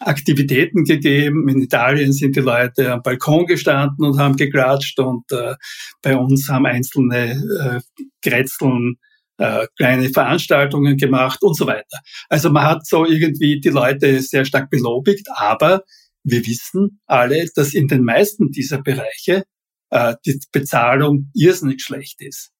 [0.00, 1.48] Aktivitäten gegeben.
[1.48, 5.54] In Italien sind die Leute am Balkon gestanden und haben geklatscht und äh,
[6.02, 7.80] bei uns haben einzelne äh,
[8.20, 8.96] Grätzeln
[9.38, 12.00] äh, kleine Veranstaltungen gemacht und so weiter.
[12.28, 15.82] Also man hat so irgendwie die Leute sehr stark belobigt, aber
[16.24, 19.44] wir wissen alle, dass in den meisten dieser Bereiche
[19.90, 22.50] äh, die Bezahlung irrsinnig schlecht ist.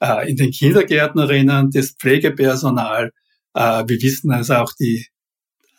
[0.00, 3.10] Äh, in den Kindergärtnerinnen, das Pflegepersonal,
[3.54, 5.06] wir wissen also auch die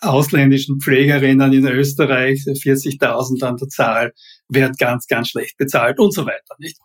[0.02, 4.14] ausländischen Pflegerinnen in Österreich, 40.000 an der Zahl,
[4.50, 6.56] werden ganz, ganz schlecht bezahlt und so weiter.
[6.58, 6.78] Nicht?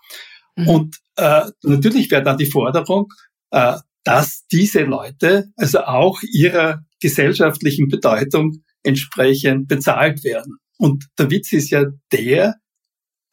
[0.56, 0.68] Mhm.
[0.68, 3.08] Und äh, natürlich wäre da die Forderung,
[3.50, 10.58] äh, dass diese Leute also auch ihrer gesellschaftlichen Bedeutung entsprechend bezahlt werden.
[10.78, 12.54] Und der Witz ist ja der,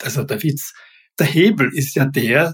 [0.01, 0.73] also der Witz,
[1.19, 2.53] der Hebel ist ja der, äh,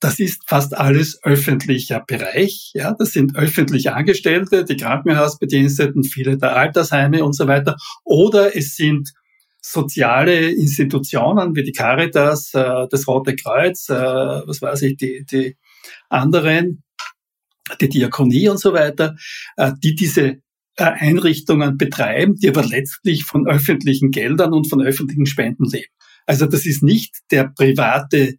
[0.00, 2.70] das ist fast alles öffentlicher Bereich.
[2.74, 7.76] Ja, das sind öffentlich Angestellte, die Krankenhausbediensteten, viele der Altersheime und so weiter.
[8.04, 9.12] Oder es sind
[9.60, 15.56] soziale Institutionen wie die Caritas, äh, das Rote Kreuz, äh, was weiß ich, die, die
[16.08, 16.82] anderen,
[17.80, 19.16] die Diakonie und so weiter,
[19.82, 20.38] die diese
[20.76, 25.92] Einrichtungen betreiben, die aber letztlich von öffentlichen Geldern und von öffentlichen Spenden leben.
[26.26, 28.36] Also das ist nicht der private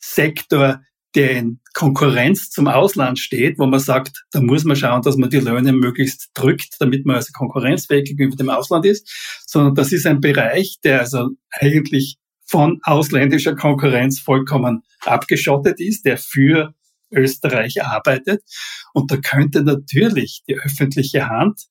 [0.00, 0.80] Sektor,
[1.14, 5.30] der in Konkurrenz zum Ausland steht, wo man sagt, da muss man schauen, dass man
[5.30, 9.08] die Löhne möglichst drückt, damit man also konkurrenzfähig gegenüber dem Ausland ist,
[9.46, 16.18] sondern das ist ein Bereich, der also eigentlich von ausländischer Konkurrenz vollkommen abgeschottet ist, der
[16.18, 16.74] für
[17.12, 18.42] Österreich arbeitet.
[18.92, 21.66] Und da könnte natürlich die öffentliche Hand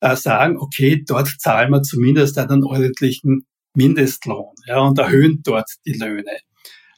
[0.00, 5.92] äh, sagen, okay, dort zahlen wir zumindest einen ordentlichen Mindestlohn ja, und erhöhen dort die
[5.92, 6.38] Löhne.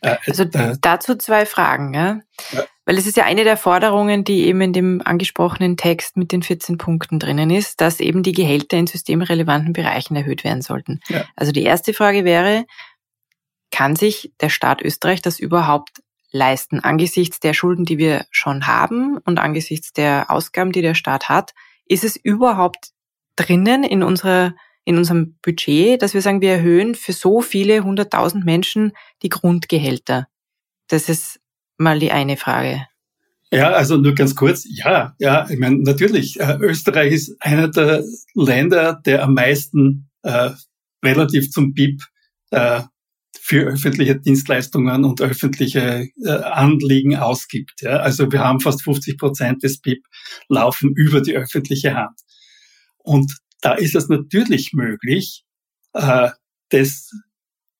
[0.00, 2.20] Äh, also äh, dazu zwei Fragen, ja?
[2.52, 2.64] ja?
[2.84, 6.42] Weil es ist ja eine der Forderungen, die eben in dem angesprochenen Text mit den
[6.42, 11.00] 14 Punkten drinnen ist, dass eben die Gehälter in systemrelevanten Bereichen erhöht werden sollten.
[11.08, 11.24] Ja.
[11.36, 12.64] Also die erste Frage wäre,
[13.70, 19.18] kann sich der Staat Österreich das überhaupt leisten angesichts der Schulden, die wir schon haben
[19.18, 21.52] und angesichts der Ausgaben, die der Staat hat?
[21.86, 22.90] Ist es überhaupt
[23.36, 24.54] drinnen in unserer
[24.88, 30.28] in unserem Budget, dass wir sagen, wir erhöhen für so viele hunderttausend Menschen die Grundgehälter.
[30.88, 31.40] Das ist
[31.76, 32.86] mal die eine Frage.
[33.52, 34.64] Ja, also nur ganz kurz.
[34.66, 38.02] Ja, ja, ich meine, natürlich, äh, Österreich ist einer der
[38.34, 40.52] Länder, der am meisten äh,
[41.04, 42.00] relativ zum BIP
[42.50, 42.80] äh,
[43.38, 47.82] für öffentliche Dienstleistungen und öffentliche äh, Anliegen ausgibt.
[47.82, 47.98] Ja?
[47.98, 50.06] Also wir haben fast 50 Prozent des BIP
[50.48, 52.18] laufen über die öffentliche Hand.
[52.96, 55.44] Und da ist es natürlich möglich,
[55.94, 56.30] äh,
[56.70, 57.10] das,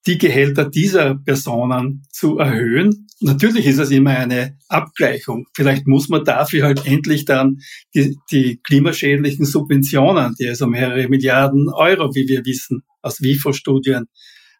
[0.06, 3.06] die Gehälter dieser Personen zu erhöhen.
[3.20, 5.46] Natürlich ist es immer eine Abgleichung.
[5.54, 7.58] Vielleicht muss man dafür halt endlich dann
[7.94, 14.06] die, die klimaschädlichen Subventionen, die also mehrere Milliarden Euro, wie wir wissen, aus WIFO-Studien,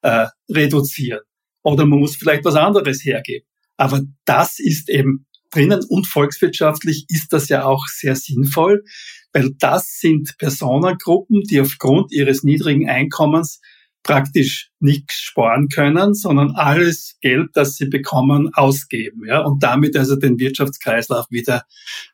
[0.03, 1.21] äh, reduzieren.
[1.63, 3.47] Oder man muss vielleicht was anderes hergeben.
[3.77, 8.85] Aber das ist eben drinnen und volkswirtschaftlich ist das ja auch sehr sinnvoll,
[9.33, 13.61] weil das sind Personengruppen, die aufgrund ihres niedrigen Einkommens
[14.03, 20.17] praktisch nichts sparen können, sondern alles Geld, das sie bekommen, ausgeben, ja, und damit also
[20.17, 21.64] den Wirtschaftskreislauf wieder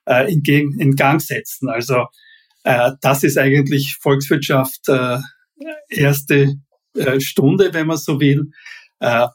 [0.07, 0.43] äh, in,
[0.79, 1.69] in Gang setzen.
[1.69, 2.07] Also
[2.65, 5.19] äh, das ist eigentlich Volkswirtschaft äh,
[5.89, 6.55] erste
[6.97, 8.51] äh, Stunde, wenn man so will.
[9.01, 9.29] Äh,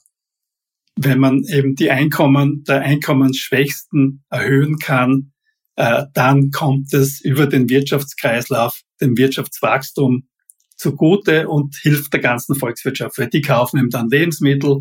[1.01, 5.31] wenn man eben die Einkommen der Einkommensschwächsten erhöhen kann,
[5.79, 10.27] äh, dann kommt es über den Wirtschaftskreislauf, dem Wirtschaftswachstum
[10.75, 14.79] zugute und hilft der ganzen Volkswirtschaft, weil die kaufen eben dann Lebensmittel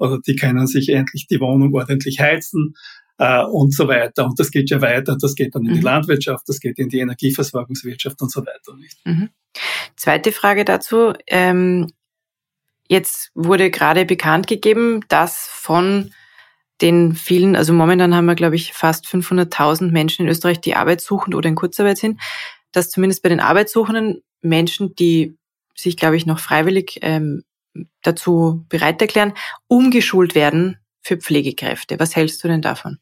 [0.00, 2.74] oder die können sich endlich die Wohnung ordentlich heizen
[3.18, 4.24] äh, und so weiter.
[4.24, 5.84] Und das geht ja weiter, das geht dann in die mhm.
[5.84, 8.76] Landwirtschaft, das geht in die Energieversorgungswirtschaft und so weiter.
[9.04, 9.28] Mhm.
[9.94, 11.12] Zweite Frage dazu.
[11.28, 11.86] Ähm,
[12.88, 16.10] jetzt wurde gerade bekannt gegeben, dass von
[16.82, 21.00] den vielen, also momentan haben wir, glaube ich, fast 500.000 Menschen in Österreich, die Arbeit
[21.00, 22.20] suchen oder in Kurzarbeit sind,
[22.72, 25.36] dass zumindest bei den arbeitssuchenden Menschen, die
[25.74, 27.44] sich, glaube ich, noch freiwillig ähm,
[28.02, 29.32] dazu bereit erklären,
[29.68, 31.98] umgeschult werden für Pflegekräfte.
[31.98, 32.98] Was hältst du denn davon?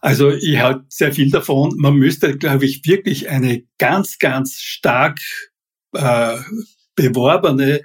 [0.00, 1.74] Also ich halte sehr viel davon.
[1.76, 5.18] Man müsste, glaube ich, wirklich eine ganz, ganz stark
[5.92, 6.36] äh,
[6.94, 7.82] beworbene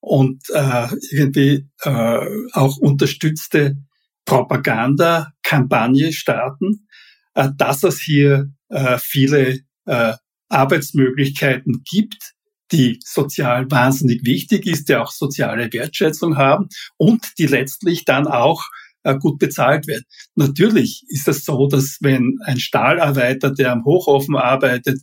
[0.00, 3.76] und äh, irgendwie äh, auch unterstützte
[4.26, 6.86] Propagandakampagne starten,
[7.34, 10.12] äh, dass es hier äh, viele äh,
[10.48, 12.34] Arbeitsmöglichkeiten gibt,
[12.72, 18.64] die sozial wahnsinnig wichtig ist, die auch soziale Wertschätzung haben und die letztlich dann auch
[19.20, 20.02] gut bezahlt werden.
[20.34, 24.98] Natürlich ist es so, dass wenn ein Stahlarbeiter, der am Hochofen arbeitet,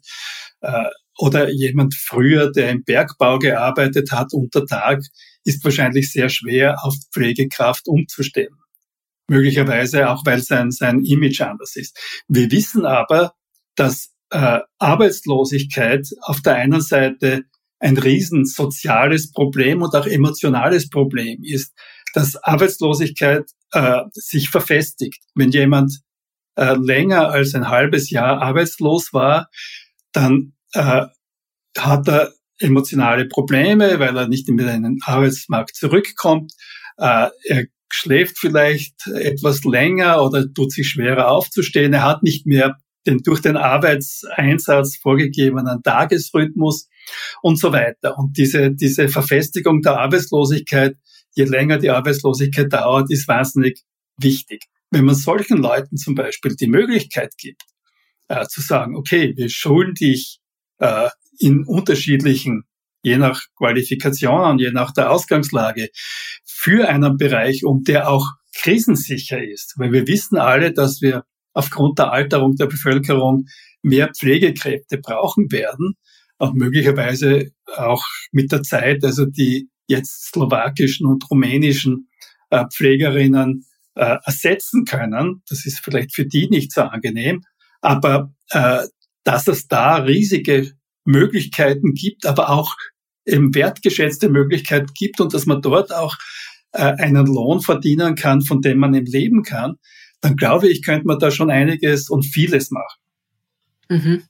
[1.18, 5.00] oder jemand früher, der im Bergbau gearbeitet hat unter Tag,
[5.46, 8.58] ist wahrscheinlich sehr schwer auf Pflegekraft umzustellen
[9.28, 11.98] möglicherweise auch, weil sein, sein Image anders ist.
[12.28, 13.34] Wir wissen aber,
[13.76, 17.44] dass äh, Arbeitslosigkeit auf der einen Seite
[17.80, 21.74] ein riesen soziales Problem und auch emotionales Problem ist,
[22.14, 25.22] dass Arbeitslosigkeit äh, sich verfestigt.
[25.36, 26.00] Wenn jemand
[26.56, 29.50] äh, länger als ein halbes Jahr arbeitslos war,
[30.12, 31.06] dann äh,
[31.78, 36.54] hat er emotionale Probleme, weil er nicht in den Arbeitsmarkt zurückkommt.
[36.98, 41.94] Äh, er schläft vielleicht etwas länger oder tut sich schwerer aufzustehen.
[41.94, 46.88] Er hat nicht mehr den durch den Arbeitseinsatz vorgegebenen Tagesrhythmus
[47.42, 48.18] und so weiter.
[48.18, 50.96] Und diese, diese Verfestigung der Arbeitslosigkeit,
[51.34, 53.82] je länger die Arbeitslosigkeit dauert, ist wahnsinnig
[54.18, 54.66] wichtig.
[54.90, 57.64] Wenn man solchen Leuten zum Beispiel die Möglichkeit gibt,
[58.28, 60.40] äh, zu sagen, okay, wir schulen dich
[60.80, 62.64] äh, in unterschiedlichen
[63.04, 65.90] je nach Qualifikationen, je nach der Ausgangslage,
[66.46, 69.74] für einen Bereich um, der auch krisensicher ist.
[69.78, 73.46] Weil wir wissen alle, dass wir aufgrund der Alterung der Bevölkerung
[73.82, 75.96] mehr Pflegekräfte brauchen werden
[76.38, 82.10] und möglicherweise auch mit der Zeit, also die jetzt slowakischen und rumänischen
[82.50, 85.44] äh, Pflegerinnen äh, ersetzen können.
[85.50, 87.42] Das ist vielleicht für die nicht so angenehm,
[87.82, 88.84] aber äh,
[89.24, 90.72] dass es da riesige
[91.06, 92.76] Möglichkeiten gibt, aber auch
[93.26, 96.16] eben wertgeschätzte Möglichkeit gibt und dass man dort auch
[96.72, 99.78] äh, einen Lohn verdienen kann, von dem man eben leben kann,
[100.22, 103.00] dann glaube ich, könnte man da schon einiges und vieles machen.
[103.90, 104.24] Mhm.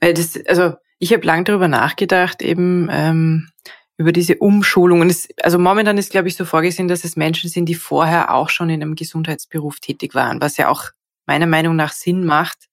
[0.00, 3.48] Weil das, also ich habe lang darüber nachgedacht, eben ähm,
[3.96, 5.14] über diese Umschulungen.
[5.42, 8.70] also momentan ist, glaube ich, so vorgesehen, dass es Menschen sind, die vorher auch schon
[8.70, 10.84] in einem Gesundheitsberuf tätig waren, was ja auch
[11.26, 12.68] meiner Meinung nach Sinn macht,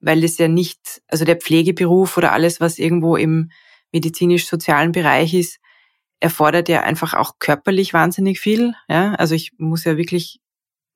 [0.00, 3.50] weil es ja nicht, also der Pflegeberuf oder alles, was irgendwo im
[3.92, 5.58] medizinisch-sozialen Bereich ist,
[6.20, 8.74] erfordert ja einfach auch körperlich wahnsinnig viel.
[8.88, 9.14] Ja?
[9.14, 10.40] Also ich muss ja wirklich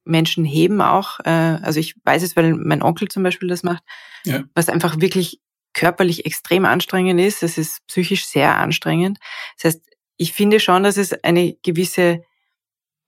[0.04, 1.20] Menschen heben auch.
[1.20, 1.30] Äh,
[1.62, 3.82] also ich weiß es, weil mein Onkel zum Beispiel das macht,
[4.24, 4.44] ja.
[4.54, 5.40] was einfach wirklich
[5.72, 7.42] körperlich extrem anstrengend ist.
[7.42, 9.18] Es ist psychisch sehr anstrengend.
[9.56, 9.82] Das heißt,
[10.16, 12.22] ich finde schon, dass es eine gewisse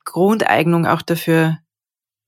[0.04, 1.58] Grundeignung auch dafür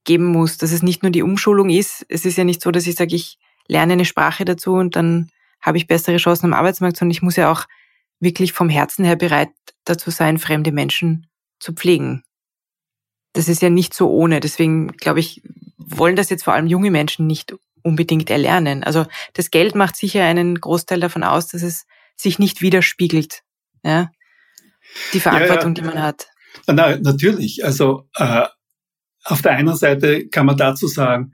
[0.05, 2.07] geben muss, dass es nicht nur die Umschulung ist.
[2.09, 5.31] Es ist ja nicht so, dass ich sage, ich lerne eine Sprache dazu und dann
[5.61, 7.67] habe ich bessere Chancen am Arbeitsmarkt, sondern ich muss ja auch
[8.21, 9.51] wirklich vom Herzen her bereit
[9.85, 11.29] dazu sein, fremde Menschen
[11.61, 12.25] zu pflegen.
[13.33, 14.41] Das ist ja nicht so ohne.
[14.41, 15.43] Deswegen glaube ich,
[15.77, 18.85] wollen das jetzt vor allem junge Menschen nicht unbedingt erlernen.
[18.85, 21.87] Also das Geld macht sicher einen Großteil davon aus, dass es
[22.17, 23.43] sich nicht widerspiegelt,
[23.85, 24.11] ja,
[25.13, 25.89] die Verantwortung, ja, ja.
[25.91, 26.29] die man hat.
[26.67, 27.65] Na, natürlich.
[27.65, 28.47] Also äh,
[29.25, 31.33] auf der einen Seite kann man dazu sagen,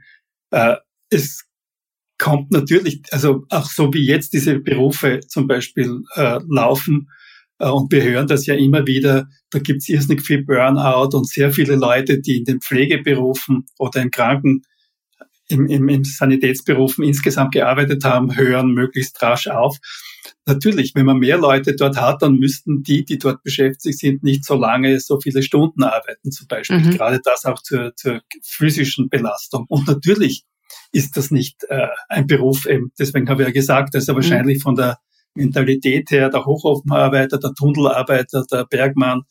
[0.51, 0.77] äh,
[1.11, 1.47] es
[2.19, 7.09] kommt natürlich, also auch so wie jetzt diese Berufe zum Beispiel äh, laufen,
[7.59, 11.29] äh, und wir hören das ja immer wieder, da gibt es irrsinnig viel Burnout und
[11.29, 14.63] sehr viele Leute, die in den Pflegeberufen oder im Kranken,
[15.49, 19.77] im, im, im Sanitätsberufen insgesamt gearbeitet haben, hören möglichst rasch auf.
[20.47, 24.45] Natürlich, wenn man mehr Leute dort hat, dann müssten die, die dort beschäftigt sind, nicht
[24.45, 26.79] so lange so viele Stunden arbeiten, zum Beispiel.
[26.79, 26.91] Mhm.
[26.93, 29.67] Gerade das auch zur, zur physischen Belastung.
[29.69, 30.45] Und natürlich
[30.93, 34.19] ist das nicht äh, ein Beruf, eben, deswegen habe ich ja gesagt, dass er mhm.
[34.19, 34.99] wahrscheinlich von der
[35.35, 39.23] Mentalität her, der Hochofenarbeiter, der Tunnelarbeiter, der Bergmann,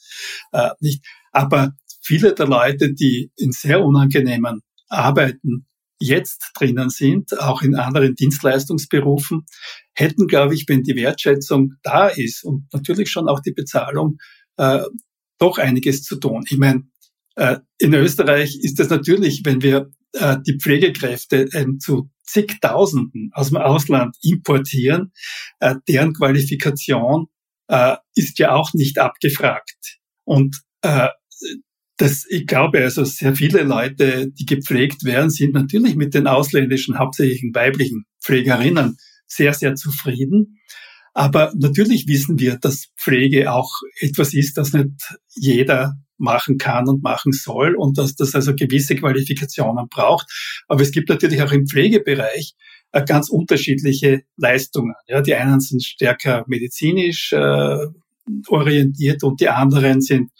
[0.51, 1.05] äh, nicht.
[1.31, 1.71] Aber
[2.01, 5.65] viele der Leute, die in sehr unangenehmen Arbeiten
[5.99, 9.45] jetzt drinnen sind, auch in anderen Dienstleistungsberufen,
[9.93, 14.17] hätten, glaube ich, wenn die Wertschätzung da ist und natürlich schon auch die Bezahlung,
[14.57, 14.83] äh,
[15.39, 16.43] doch einiges zu tun.
[16.49, 16.83] Ich meine,
[17.35, 23.49] äh, in Österreich ist es natürlich, wenn wir äh, die Pflegekräfte äh, zu zigtausenden aus
[23.49, 25.11] dem Ausland importieren,
[25.59, 27.27] äh, deren Qualifikation
[27.67, 29.99] äh, ist ja auch nicht abgefragt.
[30.23, 31.09] Und äh,
[31.97, 36.97] das, ich glaube also, sehr viele Leute, die gepflegt werden, sind natürlich mit den ausländischen,
[36.97, 38.97] hauptsächlich weiblichen Pflegerinnen
[39.27, 40.59] sehr, sehr zufrieden.
[41.13, 44.89] Aber natürlich wissen wir, dass Pflege auch etwas ist, das nicht
[45.35, 50.27] jeder machen kann und machen soll und dass das also gewisse Qualifikationen braucht.
[50.67, 52.53] Aber es gibt natürlich auch im Pflegebereich
[52.91, 54.93] äh, ganz unterschiedliche Leistungen.
[55.07, 57.77] Ja, die einen sind stärker medizinisch äh,
[58.47, 60.31] orientiert und die anderen sind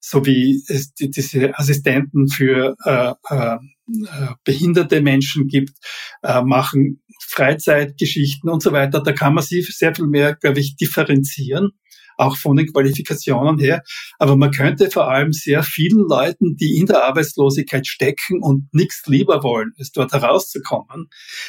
[0.00, 5.76] so wie es die, diese Assistenten für äh, äh, äh, behinderte Menschen gibt,
[6.22, 9.02] äh, machen Freizeitgeschichten und so weiter.
[9.02, 11.72] Da kann man sie sehr viel mehr, glaube ich, differenzieren
[12.18, 13.82] auch von den Qualifikationen her.
[14.18, 19.02] Aber man könnte vor allem sehr vielen Leuten, die in der Arbeitslosigkeit stecken und nichts
[19.06, 21.08] lieber wollen, als dort herauszukommen,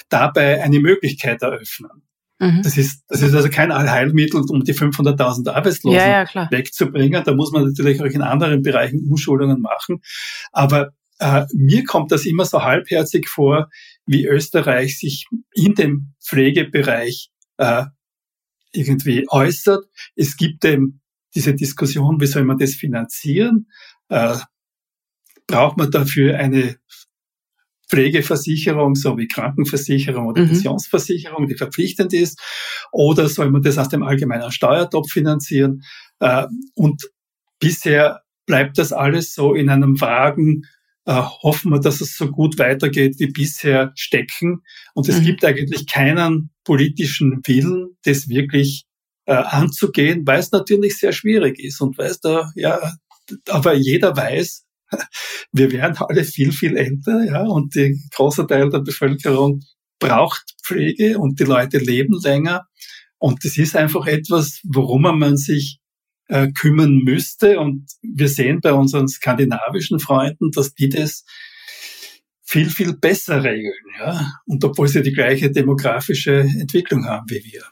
[0.09, 2.03] dabei eine Möglichkeit eröffnen.
[2.39, 2.61] Mhm.
[2.63, 7.23] Das ist, das ist also kein Allheilmittel, um die 500.000 Arbeitslosen ja, ja, wegzubringen.
[7.25, 10.01] Da muss man natürlich auch in anderen Bereichen Umschulungen machen.
[10.53, 13.69] Aber äh, mir kommt das immer so halbherzig vor,
[14.05, 17.85] wie Österreich sich in dem Pflegebereich äh,
[18.71, 19.85] irgendwie äußert.
[20.15, 21.01] Es gibt eben
[21.35, 23.67] diese Diskussion, wie soll man das finanzieren?
[24.09, 24.37] Äh,
[25.47, 26.77] braucht man dafür eine
[27.89, 30.49] Pflegeversicherung sowie Krankenversicherung oder mhm.
[30.49, 32.39] Pensionsversicherung, die verpflichtend ist?
[32.91, 35.81] Oder soll man das aus dem allgemeinen Steuertopf finanzieren?
[36.19, 36.45] Äh,
[36.75, 37.09] und
[37.59, 40.63] bisher bleibt das alles so in einem vagen
[41.05, 44.61] äh, hoffen wir, dass es so gut weitergeht wie bisher stecken.
[44.93, 45.25] Und es mhm.
[45.25, 48.85] gibt eigentlich keinen politischen Willen, das wirklich
[49.25, 52.79] äh, anzugehen, weil es natürlich sehr schwierig ist und weil es da, ja,
[53.47, 54.65] aber jeder weiß,
[55.51, 59.61] wir werden alle viel, viel älter, ja, und die große Teil der Bevölkerung
[59.99, 62.65] braucht Pflege und die Leute leben länger.
[63.17, 65.78] Und das ist einfach etwas, worum man sich
[66.29, 67.59] äh, kümmern müsste.
[67.59, 71.25] Und wir sehen bei unseren skandinavischen Freunden, dass die das
[72.41, 73.73] viel, viel besser regeln.
[73.99, 74.31] Ja?
[74.45, 77.63] Und obwohl sie die gleiche demografische Entwicklung haben wie wir.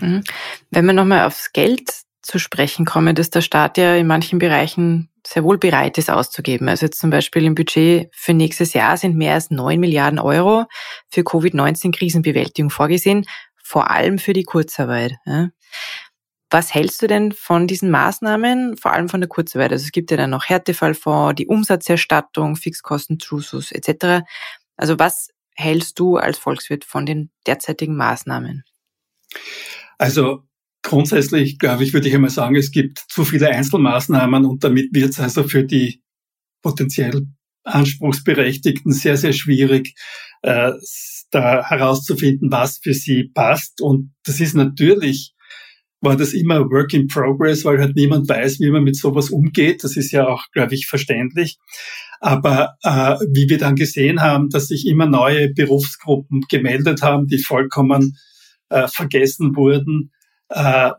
[0.00, 0.24] Mhm.
[0.70, 1.90] Wenn wir nochmal aufs Geld
[2.22, 6.68] zu sprechen kommen, dass der Staat ja in manchen Bereichen sehr wohl bereit ist auszugeben.
[6.68, 10.64] Also jetzt zum Beispiel im Budget für nächstes Jahr sind mehr als neun Milliarden Euro
[11.10, 13.26] für Covid-19-Krisenbewältigung vorgesehen,
[13.62, 15.12] vor allem für die Kurzarbeit.
[16.50, 19.70] Was hältst du denn von diesen Maßnahmen, vor allem von der Kurzarbeit?
[19.70, 24.24] Also es gibt ja dann noch Härtefallfonds, die Umsatzerstattung, Fixkostenzuschuss etc.
[24.76, 28.64] Also was hältst du als Volkswirt von den derzeitigen Maßnahmen?
[29.96, 30.42] Also
[30.82, 35.10] grundsätzlich, glaube ich, würde ich einmal sagen, es gibt zu viele Einzelmaßnahmen und damit wird
[35.10, 36.02] es also für die
[36.62, 37.26] potenziell
[37.62, 39.94] Anspruchsberechtigten sehr, sehr schwierig,
[40.42, 40.72] äh,
[41.30, 43.80] da herauszufinden, was für sie passt.
[43.80, 45.34] Und das ist natürlich
[46.00, 49.84] war das immer Work in Progress, weil halt niemand weiß, wie man mit sowas umgeht.
[49.84, 51.58] Das ist ja auch, glaube ich, verständlich.
[52.20, 57.38] Aber äh, wie wir dann gesehen haben, dass sich immer neue Berufsgruppen gemeldet haben, die
[57.38, 58.18] vollkommen
[58.68, 60.12] äh, vergessen wurden,
[60.48, 60.90] äh,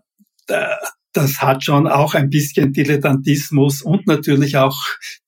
[1.14, 4.78] das hat schon auch ein bisschen Dilettantismus und natürlich auch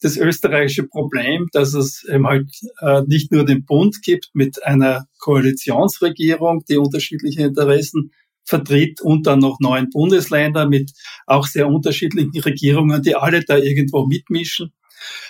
[0.02, 2.50] das österreichische Problem, dass es eben halt
[2.80, 8.12] äh, nicht nur den Bund gibt mit einer Koalitionsregierung, die unterschiedliche Interessen
[8.46, 10.92] vertritt und dann noch neun Bundesländer mit
[11.26, 14.74] auch sehr unterschiedlichen Regierungen, die alle da irgendwo mitmischen.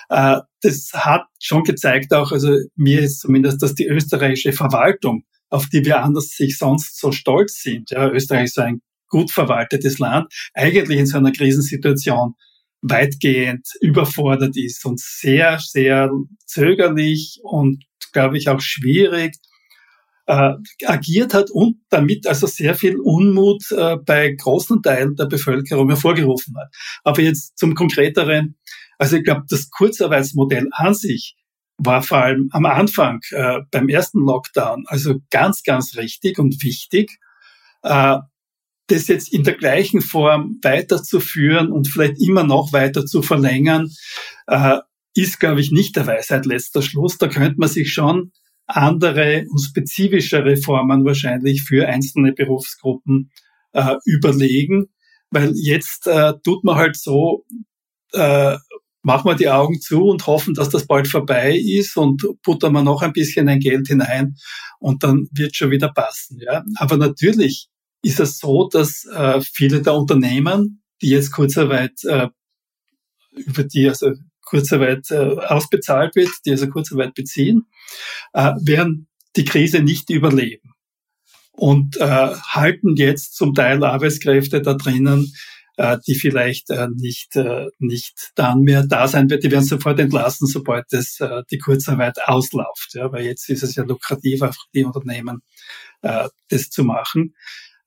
[0.10, 5.68] Äh, das hat schon gezeigt auch, also mir ist zumindest, dass die österreichische Verwaltung, auf
[5.68, 10.00] die wir anders sich sonst so stolz sind, ja, Österreich ist so ein gut verwaltetes
[10.00, 12.34] Land, eigentlich in so einer Krisensituation
[12.82, 16.12] weitgehend überfordert ist und sehr, sehr
[16.46, 19.36] zögerlich und, glaube ich, auch schwierig
[20.26, 20.54] äh,
[20.86, 26.56] agiert hat und damit also sehr viel Unmut äh, bei großen Teilen der Bevölkerung hervorgerufen
[26.58, 26.74] hat.
[27.04, 28.56] Aber jetzt zum Konkreteren.
[28.98, 31.36] Also ich glaube, das Kurzarbeitsmodell an sich
[31.78, 37.18] war vor allem am Anfang äh, beim ersten Lockdown also ganz, ganz richtig und wichtig.
[37.82, 38.20] Äh,
[38.88, 43.90] das jetzt in der gleichen Form weiterzuführen und vielleicht immer noch weiter zu verlängern,
[44.48, 44.80] äh,
[45.16, 47.18] ist, glaube ich, nicht der Weisheit letzter Schluss.
[47.18, 48.32] Da könnte man sich schon
[48.66, 53.32] andere und spezifische Reformen wahrscheinlich für einzelne Berufsgruppen
[53.74, 54.88] äh, überlegen,
[55.30, 57.46] weil jetzt äh, tut man halt so,
[58.14, 58.58] äh,
[59.02, 62.84] machen wir die Augen zu und hoffen, dass das bald vorbei ist und buttern wir
[62.84, 64.38] noch ein bisschen ein Geld hinein
[64.80, 66.40] und dann wird schon wieder passen.
[66.40, 66.64] Ja?
[66.78, 67.68] Aber natürlich
[68.02, 72.30] ist es so, dass äh, viele der Unternehmen, die jetzt Kurzarbeit äh,
[73.32, 74.12] über die also
[74.54, 77.66] Kurzarbeit äh, ausbezahlt wird, die also Kurzarbeit beziehen,
[78.34, 80.74] äh, werden die Krise nicht überleben
[81.54, 85.34] und äh, halten jetzt zum Teil Arbeitskräfte da drinnen,
[85.78, 89.44] äh, die vielleicht äh, nicht, äh, nicht dann mehr da sein wird.
[89.44, 92.92] Die werden sofort entlassen, sobald das, äh, die Kurzarbeit ausläuft.
[92.94, 95.42] Ja, weil jetzt ist es ja lukrativer für die Unternehmen,
[96.04, 97.34] äh, das zu machen.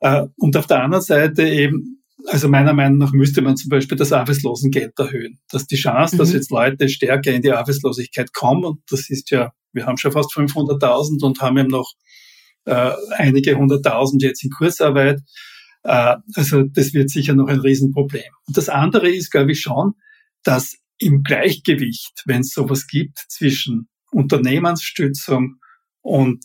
[0.01, 3.97] Äh, und auf der anderen Seite eben also meiner Meinung nach müsste man zum Beispiel
[3.97, 5.39] das Arbeitslosengeld erhöhen.
[5.51, 6.19] Dass die Chance, mhm.
[6.19, 10.13] dass jetzt Leute stärker in die Arbeitslosigkeit kommen, und das ist ja, wir haben schon
[10.13, 11.93] fast 500.000 und haben eben noch
[12.65, 15.21] äh, einige hunderttausend jetzt in Kurzarbeit.
[15.85, 18.33] Äh, also das wird sicher noch ein Riesenproblem.
[18.47, 19.93] Und das andere ist, glaube ich, schon,
[20.43, 25.57] dass im Gleichgewicht, wenn es sowas gibt zwischen Unternehmensstützung
[26.01, 26.45] und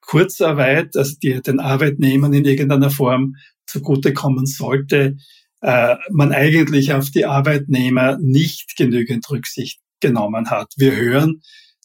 [0.00, 3.34] Kurzarbeit, also die den Arbeitnehmern in irgendeiner Form
[3.68, 5.16] zugutekommen sollte,
[5.60, 10.72] äh, man eigentlich auf die Arbeitnehmer nicht genügend Rücksicht genommen hat.
[10.76, 11.42] Wir hören,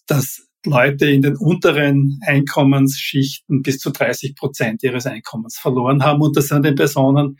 [0.08, 6.22] dass Leute in den unteren Einkommensschichten bis zu 30 Prozent ihres Einkommens verloren haben.
[6.22, 7.38] Und das sind die Personen,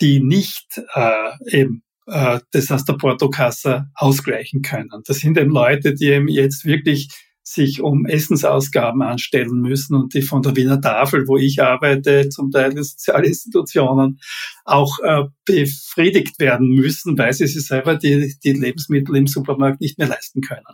[0.00, 5.02] die nicht äh, eben äh, das aus der Portokasse ausgleichen können.
[5.06, 7.08] Das sind eben Leute, die eben jetzt wirklich
[7.46, 12.50] sich um Essensausgaben anstellen müssen und die von der Wiener Tafel, wo ich arbeite, zum
[12.50, 14.18] Teil in Sozialinstitutionen,
[14.64, 19.98] auch äh, befriedigt werden müssen, weil sie sich selber die, die Lebensmittel im Supermarkt nicht
[19.98, 20.64] mehr leisten können.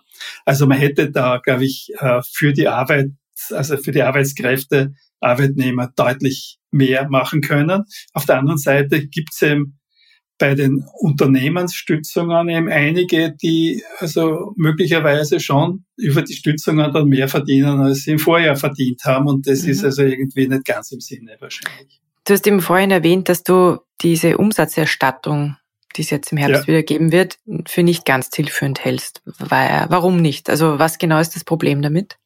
[0.45, 3.11] Also man hätte da, glaube ich, äh, für die Arbeit,
[3.51, 7.85] also für die Arbeitskräfte, Arbeitnehmer deutlich mehr machen können.
[8.13, 9.80] Auf der anderen Seite gibt es eben
[10.41, 17.81] bei den Unternehmensstützungen eben einige, die also möglicherweise schon über die Stützungen dann mehr verdienen,
[17.81, 19.29] als sie im Vorjahr verdient haben.
[19.29, 19.71] Und das mhm.
[19.71, 22.01] ist also irgendwie nicht ganz im Sinne wahrscheinlich.
[22.25, 25.57] Du hast eben vorhin erwähnt, dass du diese Umsatzerstattung,
[25.97, 26.69] die es jetzt im Herbst ja.
[26.69, 27.39] wieder geben wird,
[27.69, 29.23] für nicht ganz zielführend hältst.
[29.27, 30.49] Warum nicht?
[30.49, 32.17] Also was genau ist das Problem damit?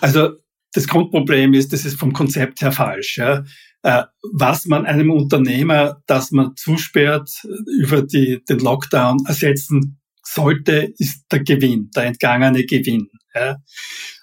[0.00, 0.30] Also
[0.72, 3.18] das Grundproblem ist, das ist vom Konzept her falsch.
[3.18, 3.44] Ja.
[3.86, 7.30] Äh, was man einem Unternehmer, das man zusperrt,
[7.78, 13.10] über die, den Lockdown ersetzen sollte, ist der Gewinn, der entgangene Gewinn.
[13.32, 13.58] Ja.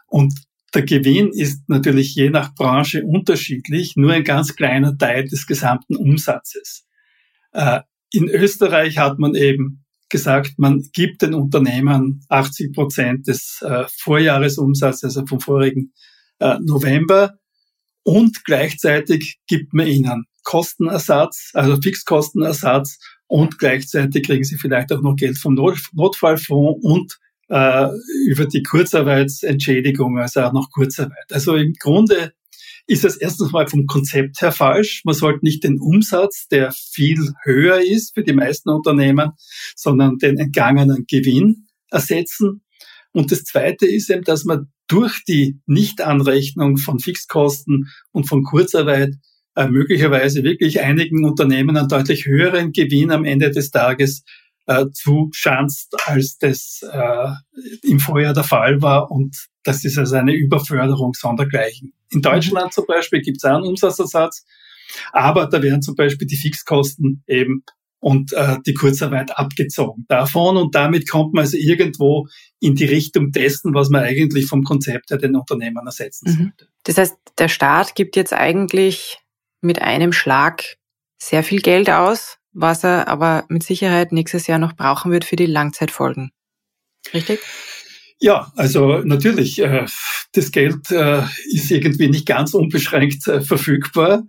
[0.07, 0.34] Und
[0.74, 5.95] der Gewinn ist natürlich je nach Branche unterschiedlich, nur ein ganz kleiner Teil des gesamten
[5.95, 6.86] Umsatzes.
[7.53, 7.80] Äh,
[8.11, 15.16] in Österreich hat man eben gesagt, man gibt den Unternehmern 80 Prozent des äh, Vorjahresumsatzes,
[15.16, 15.93] also vom vorigen
[16.39, 17.39] äh, November.
[18.03, 25.15] Und gleichzeitig gibt man ihnen Kostenersatz, also Fixkostenersatz und gleichzeitig kriegen sie vielleicht auch noch
[25.15, 27.17] Geld vom Not Notfallfonds und
[27.49, 27.87] äh,
[28.27, 31.31] über die Kurzarbeitsentschädigung, also auch noch Kurzarbeit.
[31.31, 32.33] Also im Grunde
[32.85, 35.01] ist das erstens mal vom Konzept her falsch.
[35.05, 39.31] Man sollte nicht den Umsatz, der viel höher ist für die meisten Unternehmen,
[39.75, 42.61] sondern den entgangenen Gewinn ersetzen.
[43.13, 49.15] Und das Zweite ist eben, dass man durch die Nichtanrechnung von Fixkosten und von Kurzarbeit
[49.55, 54.23] äh, möglicherweise wirklich einigen Unternehmen einen deutlich höheren Gewinn am Ende des Tages
[54.65, 57.31] äh, zuschanzt, als das äh,
[57.84, 59.11] im Vorjahr der Fall war.
[59.11, 61.93] Und das ist also eine Überförderung sondergleichen.
[62.09, 64.45] In Deutschland zum Beispiel gibt es einen Umsatzersatz,
[65.11, 67.63] aber da werden zum Beispiel die Fixkosten eben
[68.03, 70.57] und äh, die Kurzarbeit abgezogen davon.
[70.57, 72.27] Und damit kommt man also irgendwo
[72.59, 76.35] in die Richtung dessen, was man eigentlich vom Konzept her den Unternehmern ersetzen mhm.
[76.35, 76.67] sollte.
[76.83, 79.19] Das heißt, der Staat gibt jetzt eigentlich
[79.61, 80.75] mit einem Schlag
[81.17, 85.37] sehr viel Geld aus, was er aber mit Sicherheit nächstes Jahr noch brauchen wird für
[85.37, 86.31] die Langzeitfolgen.
[87.13, 87.39] Richtig?
[88.19, 89.85] Ja, also natürlich, äh,
[90.33, 91.23] das Geld äh,
[91.53, 94.23] ist irgendwie nicht ganz unbeschränkt äh, verfügbar.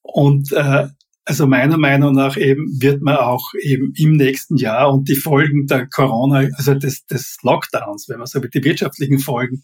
[0.00, 0.54] Und
[1.28, 5.66] also meiner Meinung nach eben wird man auch eben im nächsten Jahr und die Folgen
[5.66, 9.62] der Corona, also des, des Lockdowns, wenn man so mit die wirtschaftlichen Folgen,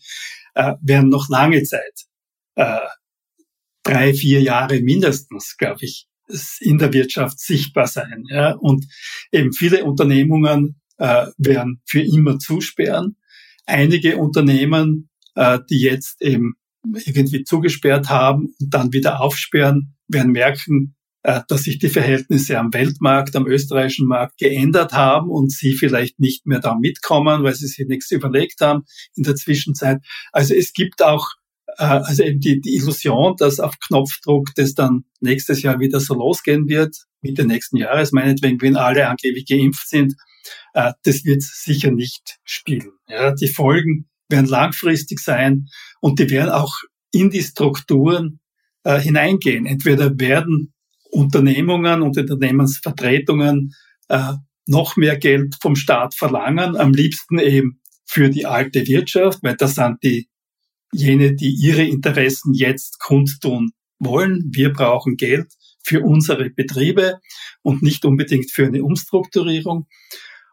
[0.55, 2.03] äh, werden noch lange Zeit,
[2.57, 2.81] äh,
[3.83, 6.07] drei, vier Jahre mindestens, glaube ich,
[6.61, 8.25] in der Wirtschaft sichtbar sein.
[8.29, 8.53] Ja?
[8.53, 8.85] Und
[9.33, 13.17] eben viele Unternehmungen äh, werden für immer zusperren.
[13.65, 16.57] Einige Unternehmen, äh, die jetzt eben
[17.07, 20.94] irgendwie zugesperrt haben und dann wieder aufsperren, werden merken,
[21.25, 26.47] dass sich die Verhältnisse am Weltmarkt, am österreichischen Markt geändert haben und sie vielleicht nicht
[26.47, 28.83] mehr da mitkommen, weil sie sich nichts überlegt haben
[29.17, 30.01] in der Zwischenzeit.
[30.33, 31.31] Also es gibt auch
[31.79, 36.15] äh, also eben die, die Illusion, dass auf Knopfdruck das dann nächstes Jahr wieder so
[36.15, 40.15] losgehen wird, Mitte nächsten Jahres, meinetwegen, wenn alle angeblich geimpft sind,
[40.75, 42.93] äh, das wird sicher nicht spielen.
[43.09, 45.67] Ja, die Folgen werden langfristig sein
[46.01, 46.75] und die werden auch
[47.13, 48.41] in die Strukturen
[48.85, 49.67] äh, hineingehen.
[49.67, 50.74] Entweder werden
[51.15, 53.75] Unternehmungen und Unternehmensvertretungen
[54.09, 54.33] äh,
[54.67, 59.75] noch mehr Geld vom Staat verlangen, am liebsten eben für die alte Wirtschaft, weil das
[59.75, 60.29] sind die
[60.93, 64.51] jene, die ihre Interessen jetzt kundtun wollen.
[64.53, 65.53] Wir brauchen Geld
[65.83, 67.21] für unsere Betriebe
[67.63, 69.87] und nicht unbedingt für eine Umstrukturierung.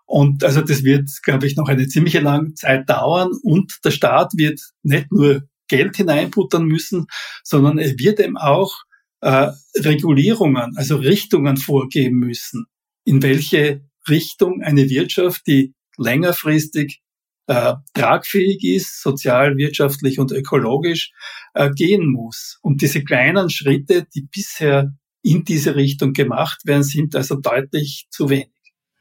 [0.05, 4.33] Und also das wird, glaube ich, noch eine ziemliche lange Zeit dauern und der Staat
[4.35, 7.05] wird nicht nur Geld hineinputtern müssen,
[7.43, 8.73] sondern er wird eben auch
[9.21, 12.65] äh, Regulierungen, also Richtungen vorgeben müssen,
[13.05, 17.01] in welche Richtung eine Wirtschaft, die längerfristig
[17.47, 21.11] äh, tragfähig ist, sozial, wirtschaftlich und ökologisch,
[21.53, 22.59] äh, gehen muss.
[22.61, 24.93] Und diese kleinen Schritte, die bisher
[25.23, 28.51] in diese Richtung gemacht werden, sind also deutlich zu wenig.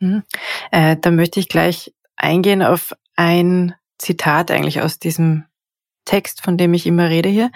[0.00, 0.22] Mhm.
[0.70, 5.44] Äh, da möchte ich gleich eingehen auf ein Zitat eigentlich aus diesem
[6.04, 7.50] Text, von dem ich immer rede hier.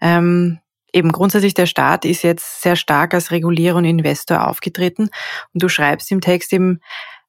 [0.00, 0.58] Ähm,
[0.92, 5.10] eben grundsätzlich der Staat ist jetzt sehr stark als Regulierer und Investor aufgetreten
[5.54, 6.80] und du schreibst im Text eben,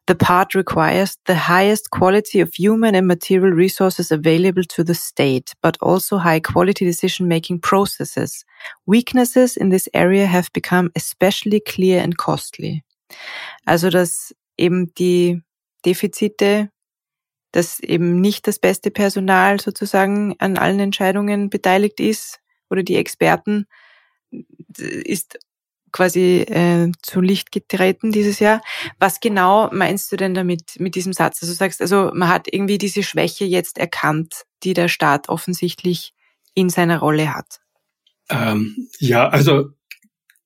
[0.06, 5.54] The part requires the highest quality of human and material resources available to the state,
[5.62, 8.44] but also high quality decision making processes.
[8.86, 12.84] Weaknesses in this area have become especially clear and costly.
[13.66, 15.42] Also, dass eben die
[15.86, 16.70] Defizite,
[17.54, 22.42] dass eben nicht das beste Personal sozusagen an allen Entscheidungen beteiligt ist,
[22.74, 23.66] oder die Experten
[24.76, 25.40] ist
[25.94, 28.62] quasi äh, zu Licht getreten dieses Jahr.
[29.00, 31.42] Was genau meinst du denn damit, mit diesem Satz?
[31.42, 36.14] Also du sagst, also man hat irgendwie diese Schwäche jetzt erkannt, die der Staat offensichtlich
[36.56, 37.60] in seiner Rolle hat.
[38.30, 39.70] Ähm, ja, also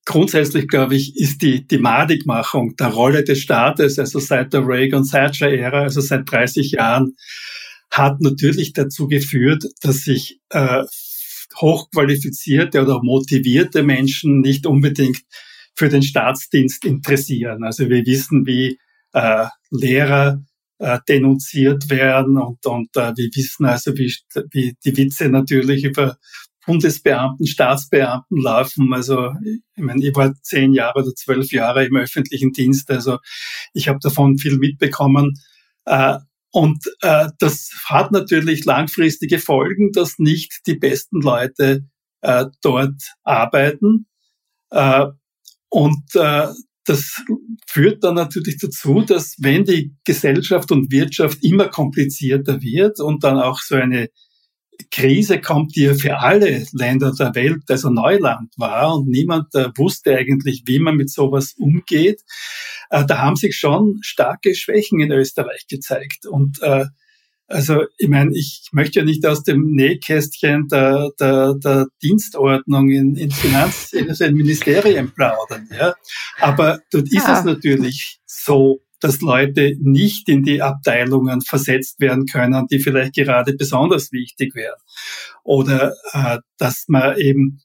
[0.06, 5.84] grundsätzlich, glaube ich, ist die, die Madigmachung der Rolle des Staates, also seit der Reagan-Thatcher-Ära,
[5.84, 7.16] also seit 30 Jahren,
[7.90, 10.84] hat natürlich dazu geführt, dass sich äh,
[11.62, 15.22] hochqualifizierte oder motivierte Menschen nicht unbedingt
[15.76, 17.64] für den Staatsdienst interessieren.
[17.64, 18.80] Also wir wissen, wie
[19.14, 20.42] äh, Lehrer
[20.80, 24.14] äh, denunziert werden und, und äh, wir wissen also, wie,
[24.52, 26.18] wie die Witze natürlich über
[26.66, 28.94] Bundesbeamten, Staatsbeamten laufen.
[28.94, 29.32] Also
[29.76, 33.20] ich meine, ich war zehn Jahre oder zwölf Jahre im öffentlichen Dienst, also
[33.74, 35.34] ich habe davon viel mitbekommen.
[35.86, 36.18] Äh,
[36.52, 41.86] und äh, das hat natürlich langfristige Folgen, dass nicht die besten Leute
[42.22, 44.08] äh, dort arbeiten.
[44.72, 45.08] Äh,
[45.70, 46.48] und äh,
[46.86, 47.22] das
[47.68, 53.38] führt dann natürlich dazu, dass wenn die Gesellschaft und Wirtschaft immer komplizierter wird und dann
[53.38, 54.10] auch so eine
[54.92, 60.16] Krise kommt, die für alle Länder der Welt also Neuland war und niemand äh, wusste
[60.16, 62.22] eigentlich, wie man mit sowas umgeht,
[62.90, 66.26] äh, da haben sich schon starke Schwächen in Österreich gezeigt.
[66.26, 66.86] Und äh,
[67.48, 73.16] also ich meine, ich möchte ja nicht aus dem Nähkästchen der, der, der Dienstordnung in,
[73.16, 75.70] in Finanz, in den Ministerien plaudern.
[75.72, 75.96] Ja?
[76.40, 77.40] Aber dort ist ja.
[77.40, 83.54] es natürlich so, dass Leute nicht in die Abteilungen versetzt werden können, die vielleicht gerade
[83.54, 84.80] besonders wichtig wären.
[85.44, 87.62] Oder äh, dass man eben,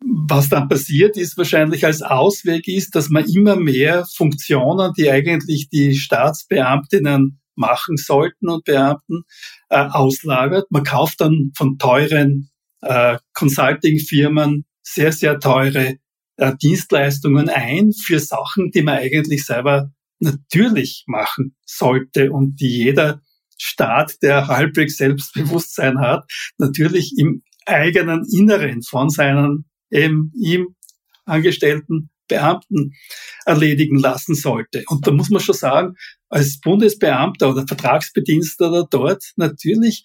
[0.00, 5.68] was dann passiert ist, wahrscheinlich als Ausweg ist, dass man immer mehr Funktionen, die eigentlich
[5.68, 9.22] die Staatsbeamtinnen machen sollten und Beamten,
[9.70, 10.70] äh, auslagert.
[10.70, 12.50] Man kauft dann von teuren
[12.82, 15.96] äh, Consulting-Firmen sehr, sehr teure
[16.36, 19.90] äh, Dienstleistungen ein für Sachen, die man eigentlich selber
[20.20, 23.20] natürlich machen sollte und die jeder
[23.58, 26.24] Staat, der halbwegs Selbstbewusstsein hat,
[26.58, 30.74] natürlich im eigenen Inneren von seinen eben ihm
[31.24, 32.92] angestellten Beamten
[33.44, 34.84] erledigen lassen sollte.
[34.88, 35.94] Und da muss man schon sagen,
[36.28, 40.02] als Bundesbeamter oder Vertragsbediensteter dort, natürlich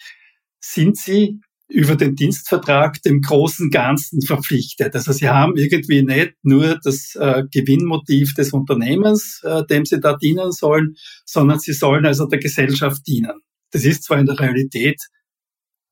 [0.59, 4.93] sind sie über den Dienstvertrag dem großen Ganzen verpflichtet.
[4.93, 10.15] Also sie haben irgendwie nicht nur das äh, Gewinnmotiv des Unternehmens, äh, dem sie da
[10.17, 13.39] dienen sollen, sondern sie sollen also der Gesellschaft dienen.
[13.71, 15.01] Das ist zwar in der Realität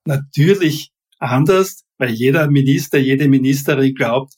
[0.05, 4.33] natürlich anders, weil jeder Minister, jede Ministerin glaubt,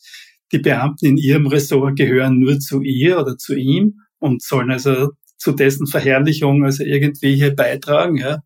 [0.51, 5.11] die Beamten in ihrem Ressort gehören nur zu ihr oder zu ihm und sollen also
[5.37, 8.17] zu dessen Verherrlichung also irgendwie hier beitragen.
[8.17, 8.39] Ja.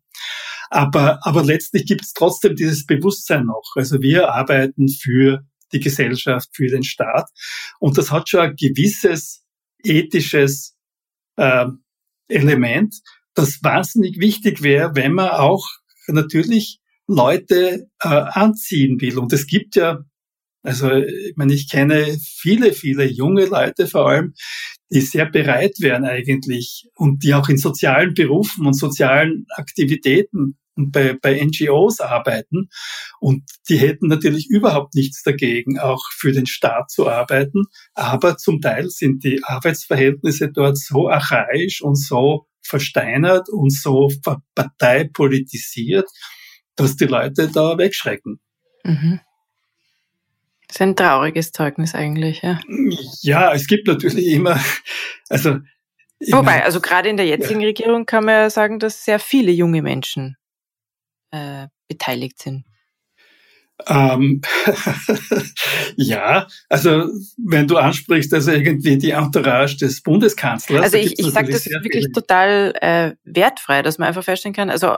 [0.70, 3.72] Aber, aber letztlich gibt es trotzdem dieses Bewusstsein noch.
[3.74, 5.40] Also wir arbeiten für
[5.72, 7.28] die Gesellschaft, für den Staat.
[7.80, 9.44] Und das hat schon ein gewisses
[9.82, 10.76] ethisches
[11.36, 11.66] äh,
[12.28, 12.94] Element,
[13.34, 15.66] das wahnsinnig wichtig wäre, wenn man auch
[16.06, 19.18] natürlich Leute äh, anziehen will.
[19.18, 20.04] Und es gibt ja,
[20.62, 24.34] also ich meine, ich kenne viele, viele junge Leute vor allem,
[24.90, 30.92] die sehr bereit wären eigentlich und die auch in sozialen Berufen und sozialen Aktivitäten und
[30.92, 32.68] bei, bei NGOs arbeiten.
[33.20, 37.64] Und die hätten natürlich überhaupt nichts dagegen, auch für den Staat zu arbeiten.
[37.94, 44.10] Aber zum Teil sind die Arbeitsverhältnisse dort so archaisch und so versteinert und so
[44.54, 46.08] parteipolitisiert,
[46.76, 48.40] dass die Leute da wegschrecken.
[48.84, 49.20] Mhm.
[50.68, 52.60] Das ist ein trauriges Zeugnis eigentlich, ja.
[53.22, 54.60] Ja, es gibt natürlich immer,
[55.28, 55.58] also.
[56.30, 57.68] Wobei, also gerade in der jetzigen ja.
[57.68, 60.36] Regierung kann man ja sagen, dass sehr viele junge Menschen
[61.30, 62.64] äh, beteiligt sind.
[63.86, 64.40] Ähm,
[65.96, 70.82] ja, also wenn du ansprichst, also irgendwie die Entourage des Bundeskanzlers.
[70.82, 74.96] Also ich, ich sage das wirklich total äh, wertfrei, dass man einfach feststellen kann, also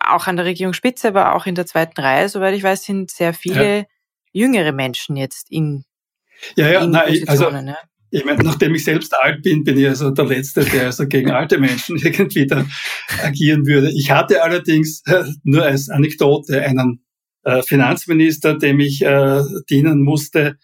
[0.00, 3.34] auch an der Regierungsspitze, aber auch in der zweiten Reihe, soweit ich weiß, sind sehr
[3.34, 3.84] viele ja.
[4.32, 5.84] jüngere Menschen jetzt in
[6.56, 7.76] Ja, ja, in nein, also ja.
[8.10, 11.30] ich meine, nachdem ich selbst alt bin, bin ich also der Letzte, der also gegen
[11.30, 12.66] alte Menschen irgendwie da
[13.22, 13.90] agieren würde.
[13.90, 17.04] Ich hatte allerdings äh, nur als Anekdote einen
[17.44, 20.56] äh, Finanzminister, dem ich äh, dienen musste,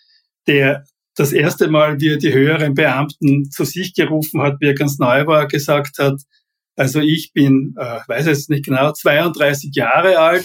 [0.47, 0.85] der
[1.17, 4.99] das erste Mal, wie er die höheren Beamten zu sich gerufen hat, wie er ganz
[4.99, 6.21] neu war, gesagt hat,
[6.77, 10.45] also ich bin, äh, weiß jetzt nicht genau, 32 Jahre alt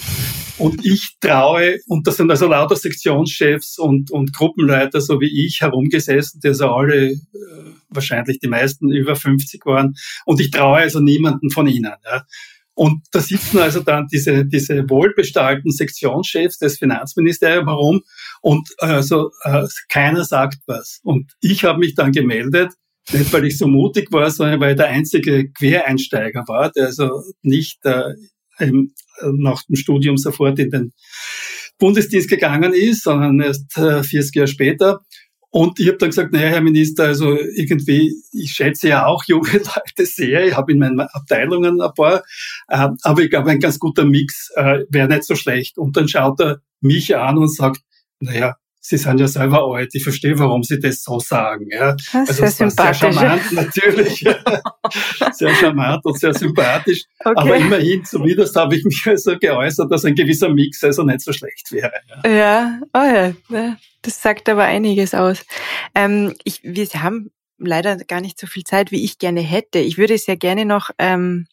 [0.58, 5.62] und ich traue, und das sind also lauter Sektionschefs und, und Gruppenleiter, so wie ich,
[5.62, 7.18] herumgesessen, die also alle, äh,
[7.90, 11.94] wahrscheinlich die meisten über 50 waren, und ich traue also niemanden von ihnen.
[12.06, 12.26] Ja.
[12.74, 18.02] Und da sitzen also dann diese, diese wohlbestallten Sektionschefs des Finanzministeriums herum
[18.42, 21.00] und also äh, keiner sagt was.
[21.04, 22.72] Und ich habe mich dann gemeldet
[23.12, 27.24] nicht, weil ich so mutig war, sondern weil ich der einzige Quereinsteiger war, der also
[27.42, 28.14] nicht äh,
[29.22, 30.94] nach dem Studium sofort in den
[31.80, 35.00] Bundesdienst gegangen ist, sondern erst äh, 40 Jahre später.
[35.54, 39.52] Und ich habe dann gesagt, naja, Herr Minister, also irgendwie, ich schätze ja auch junge
[39.52, 42.24] Leute sehr, ich habe in meinen Abteilungen ein paar,
[42.70, 45.78] äh, aber ich glaube, ein ganz guter Mix äh, wäre nicht so schlecht.
[45.78, 47.82] Und dann schaut er mich an und sagt,
[48.22, 49.94] naja, Sie sind ja selber alt.
[49.94, 51.68] Ich verstehe, warum Sie das so sagen.
[51.70, 51.94] Ja.
[51.94, 54.20] Das also sehr das war sehr charmant natürlich.
[55.34, 57.04] sehr charmant und sehr sympathisch.
[57.20, 57.34] Okay.
[57.36, 61.32] Aber immerhin, zumindest habe ich mich also geäußert, dass ein gewisser Mix also nicht so
[61.32, 61.94] schlecht wäre.
[62.26, 62.80] Ja, ja.
[62.94, 63.78] oh ja.
[64.02, 65.46] Das sagt aber einiges aus.
[65.94, 67.30] Ähm, ich, wir haben
[67.60, 69.78] leider gar nicht so viel Zeit, wie ich gerne hätte.
[69.78, 71.46] Ich würde sehr gerne noch ähm,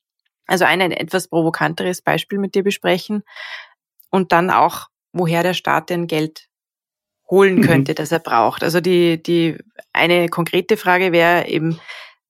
[0.47, 3.23] also ein, ein etwas provokanteres Beispiel mit dir besprechen
[4.11, 6.48] und dann auch, woher der Staat denn Geld
[7.31, 7.63] holen mhm.
[7.63, 7.97] könnte, mhm.
[7.97, 8.63] das er braucht.
[8.63, 9.57] Also die, die
[9.93, 11.79] eine konkrete Frage wäre eben,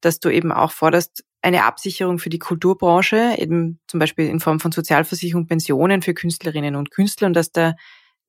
[0.01, 4.59] dass du eben auch forderst, eine Absicherung für die Kulturbranche, eben zum Beispiel in Form
[4.59, 7.75] von Sozialversicherung, Pensionen für Künstlerinnen und Künstler und dass da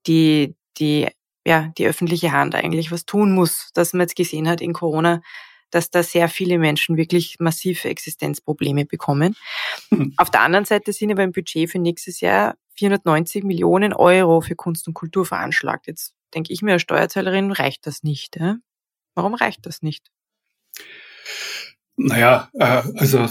[0.05, 1.07] die, die,
[1.45, 5.22] ja, die öffentliche Hand eigentlich was tun muss, dass man jetzt gesehen hat in Corona,
[5.72, 9.36] dass da sehr viele Menschen wirklich massive Existenzprobleme bekommen.
[9.89, 10.13] Mhm.
[10.17, 14.55] Auf der anderen Seite sind aber im Budget für nächstes Jahr 490 Millionen Euro für
[14.55, 15.88] Kunst und Kultur veranschlagt.
[15.88, 18.38] Jetzt denke ich mir als Steuerzahlerin, reicht das nicht.
[18.38, 18.57] Ja?
[19.15, 20.07] Warum reicht das nicht?
[22.01, 23.30] Naja, äh, also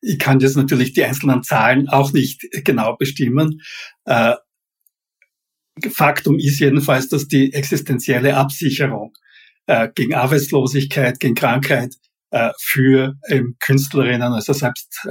[0.00, 3.62] ich kann jetzt natürlich die einzelnen Zahlen auch nicht genau bestimmen.
[4.06, 4.34] Äh,
[5.88, 9.12] Faktum ist jedenfalls, dass die existenzielle Absicherung
[9.66, 11.94] äh, gegen Arbeitslosigkeit, gegen Krankheit
[12.58, 13.18] für
[13.60, 15.06] Künstlerinnen, also selbst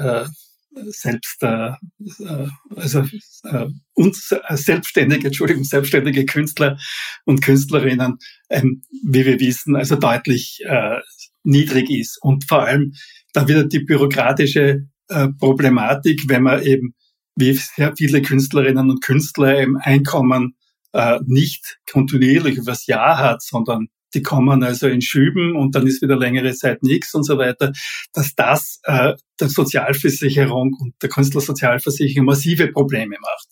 [0.87, 1.71] selbst äh,
[2.19, 3.05] äh, also
[3.43, 6.77] äh, uns äh, selbstständige, Entschuldigung, selbstständige Künstler
[7.25, 8.17] und Künstlerinnen,
[8.49, 10.99] ähm, wie wir wissen, also deutlich äh,
[11.43, 12.17] niedrig ist.
[12.21, 12.93] Und vor allem
[13.33, 16.93] da wieder die bürokratische äh, Problematik, wenn man eben
[17.35, 20.55] wie sehr viele Künstlerinnen und Künstler im Einkommen
[20.93, 26.01] äh, nicht kontinuierlich übers Jahr hat, sondern die kommen also in Schüben und dann ist
[26.01, 27.71] wieder längere Zeit nichts und so weiter,
[28.13, 33.47] dass das äh, der Sozialversicherung und der Künstlersozialversicherung massive Probleme macht.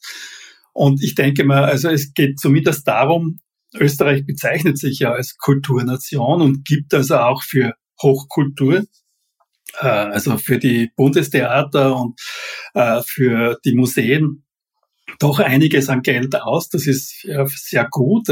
[0.73, 3.39] Und ich denke mal, also es geht zumindest darum,
[3.75, 8.85] Österreich bezeichnet sich ja als Kulturnation und gibt also auch für Hochkultur,
[9.79, 12.19] äh, also für die Bundestheater und
[12.73, 14.45] äh, für die Museen
[15.19, 16.69] doch einiges an Geld aus.
[16.69, 18.27] Das ist ja sehr gut.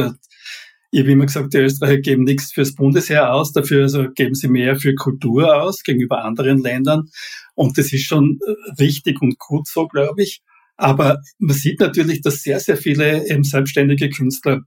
[0.90, 4.48] Ich habe immer gesagt, die Österreicher geben nichts fürs Bundesheer aus, dafür also geben sie
[4.48, 7.10] mehr für Kultur aus gegenüber anderen Ländern.
[7.56, 8.40] Und das ist schon
[8.80, 10.42] richtig und gut so, glaube ich.
[10.78, 14.62] Aber man sieht natürlich, dass sehr, sehr viele eben selbstständige Künstler,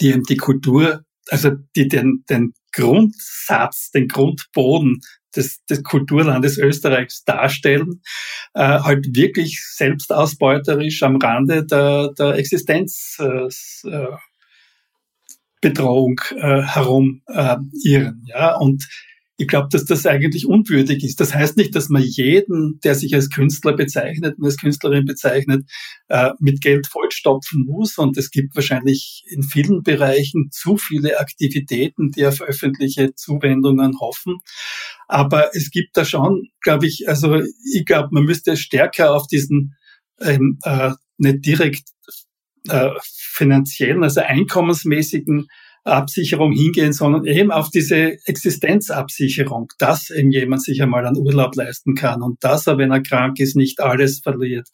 [0.00, 5.00] die eben die Kultur, also die den, den Grundsatz, den Grundboden
[5.36, 8.02] des, des Kulturlandes Österreichs darstellen,
[8.54, 13.50] äh, halt wirklich selbstausbeuterisch am Rande der, der Existenzbedrohung
[13.84, 14.16] äh,
[15.62, 18.24] äh, herum äh, irren.
[18.26, 18.56] Ja?
[18.56, 18.86] Und
[19.40, 21.18] ich glaube, dass das eigentlich unwürdig ist.
[21.18, 25.64] Das heißt nicht, dass man jeden, der sich als Künstler bezeichnet und als Künstlerin bezeichnet,
[26.08, 27.96] äh, mit Geld vollstopfen muss.
[27.96, 34.36] Und es gibt wahrscheinlich in vielen Bereichen zu viele Aktivitäten, die auf öffentliche Zuwendungen hoffen.
[35.08, 37.40] Aber es gibt da schon, glaube ich, also
[37.72, 39.74] ich glaube, man müsste stärker auf diesen
[40.20, 41.88] ähm, äh, nicht direkt
[42.68, 42.90] äh,
[43.40, 45.48] finanziellen, also einkommensmäßigen
[45.84, 51.94] Absicherung hingehen, sondern eben auf diese Existenzabsicherung, dass eben jemand sich einmal einen Urlaub leisten
[51.94, 54.68] kann und dass er, wenn er krank ist, nicht alles verliert.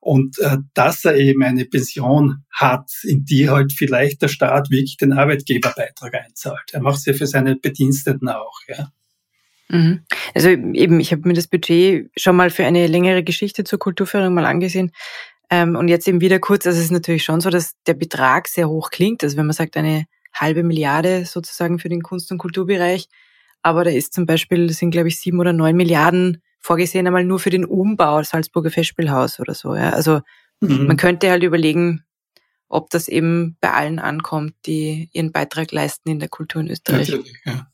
[0.00, 4.96] Und äh, dass er eben eine Pension hat, in die halt vielleicht der Staat wirklich
[4.96, 6.70] den Arbeitgeberbeitrag einzahlt.
[6.72, 8.58] Er macht es ja für seine Bediensteten auch.
[8.66, 8.88] Ja.
[9.68, 10.00] Mhm.
[10.34, 14.34] Also eben, ich habe mir das Budget schon mal für eine längere Geschichte zur Kulturförderung
[14.34, 14.90] mal angesehen.
[15.52, 18.48] Ähm, und jetzt eben wieder kurz, also es ist natürlich schon so, dass der Betrag
[18.48, 19.22] sehr hoch klingt.
[19.22, 23.06] Also wenn man sagt, eine halbe Milliarde sozusagen für den Kunst- und Kulturbereich.
[23.60, 27.24] Aber da ist zum Beispiel, das sind glaube ich sieben oder neun Milliarden vorgesehen einmal
[27.24, 29.76] nur für den Umbau Salzburger Festspielhaus oder so.
[29.76, 29.90] Ja.
[29.90, 30.22] Also
[30.60, 30.86] mhm.
[30.86, 32.02] man könnte halt überlegen,
[32.68, 37.10] ob das eben bei allen ankommt, die ihren Beitrag leisten in der Kultur in Österreich.
[37.10, 37.66] Natürlich, ja.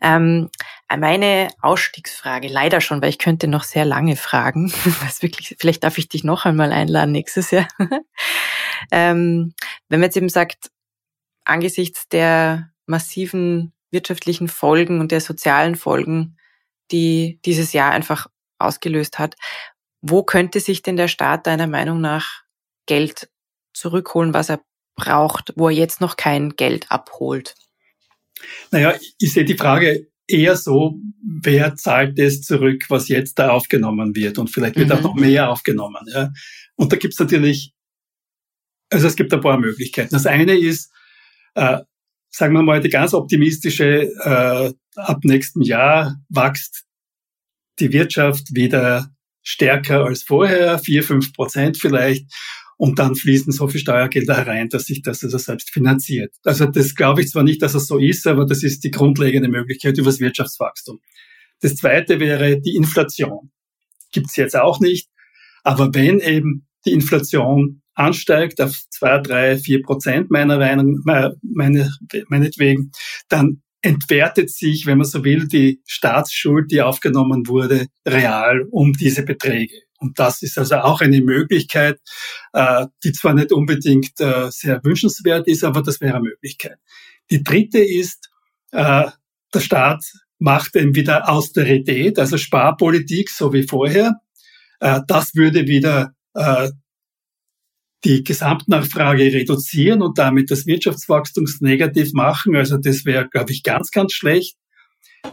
[0.00, 0.50] Ähm,
[0.96, 4.72] meine Ausstiegsfrage, leider schon, weil ich könnte noch sehr lange fragen.
[5.02, 7.68] Was wirklich, vielleicht darf ich dich noch einmal einladen nächstes Jahr.
[8.90, 9.54] ähm,
[9.88, 10.70] wenn man jetzt eben sagt,
[11.44, 16.36] angesichts der massiven wirtschaftlichen Folgen und der sozialen Folgen,
[16.90, 18.26] die dieses Jahr einfach
[18.58, 19.36] ausgelöst hat,
[20.00, 22.42] wo könnte sich denn der Staat deiner Meinung nach
[22.86, 23.28] Geld
[23.72, 24.60] zurückholen, was er
[24.96, 27.54] braucht, wo er jetzt noch kein Geld abholt?
[28.70, 34.14] Naja, ich sehe die Frage eher so, wer zahlt das zurück, was jetzt da aufgenommen
[34.14, 34.38] wird?
[34.38, 34.94] Und vielleicht wird mhm.
[34.94, 36.06] auch noch mehr aufgenommen.
[36.12, 36.32] Ja?
[36.76, 37.72] Und da gibt es natürlich,
[38.90, 40.10] also es gibt ein paar Möglichkeiten.
[40.10, 40.90] Das eine ist,
[41.54, 41.78] äh,
[42.30, 46.84] sagen wir mal, die ganz optimistische, äh, ab nächstem Jahr wächst
[47.78, 49.10] die Wirtschaft wieder
[49.42, 52.30] stärker als vorher, vier fünf Prozent vielleicht.
[52.76, 56.34] Und dann fließen so viel Steuergelder herein, dass sich das also selbst finanziert.
[56.44, 59.48] Also das glaube ich zwar nicht, dass es so ist, aber das ist die grundlegende
[59.48, 61.00] Möglichkeit über das Wirtschaftswachstum.
[61.60, 63.50] Das zweite wäre die Inflation.
[64.10, 65.08] Gibt's jetzt auch nicht.
[65.62, 71.90] Aber wenn eben die Inflation ansteigt auf zwei, drei, vier Prozent meiner Meinung, meine,
[72.28, 72.90] meinetwegen,
[73.28, 79.24] dann entwertet sich, wenn man so will, die Staatsschuld, die aufgenommen wurde, real um diese
[79.24, 79.74] Beträge.
[80.02, 82.00] Und das ist also auch eine Möglichkeit,
[82.52, 86.78] äh, die zwar nicht unbedingt äh, sehr wünschenswert ist, aber das wäre eine Möglichkeit.
[87.30, 88.30] Die dritte ist,
[88.72, 89.08] äh,
[89.54, 90.04] der Staat
[90.38, 94.16] macht eben wieder Austerität, also Sparpolitik, so wie vorher.
[94.80, 96.14] Das würde wieder
[98.04, 102.56] die Gesamtnachfrage reduzieren und damit das Wirtschaftswachstum negativ machen.
[102.56, 104.56] Also das wäre, glaube ich, ganz, ganz schlecht.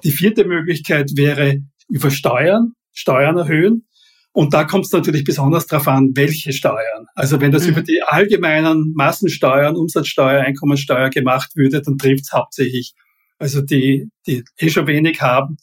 [0.03, 3.88] Die vierte Möglichkeit wäre über Steuern, Steuern erhöhen.
[4.32, 7.07] Und da kommt es natürlich besonders darauf an, welche Steuern.
[7.15, 7.71] Also wenn das mhm.
[7.71, 12.93] über die allgemeinen Massensteuern, Umsatzsteuer, Einkommensteuer gemacht würde, dann trifft es hauptsächlich
[13.39, 15.57] also die, die eh schon wenig haben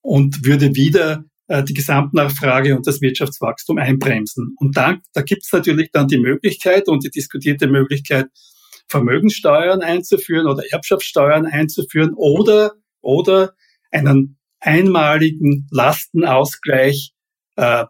[0.00, 4.54] und würde wieder äh, die Gesamtnachfrage und das Wirtschaftswachstum einbremsen.
[4.58, 8.26] Und dann, da gibt es natürlich dann die Möglichkeit und die diskutierte Möglichkeit,
[8.88, 13.54] Vermögenssteuern einzuführen oder Erbschaftssteuern einzuführen oder, oder
[13.90, 17.12] einen einmaligen Lastenausgleich
[17.56, 17.86] äh,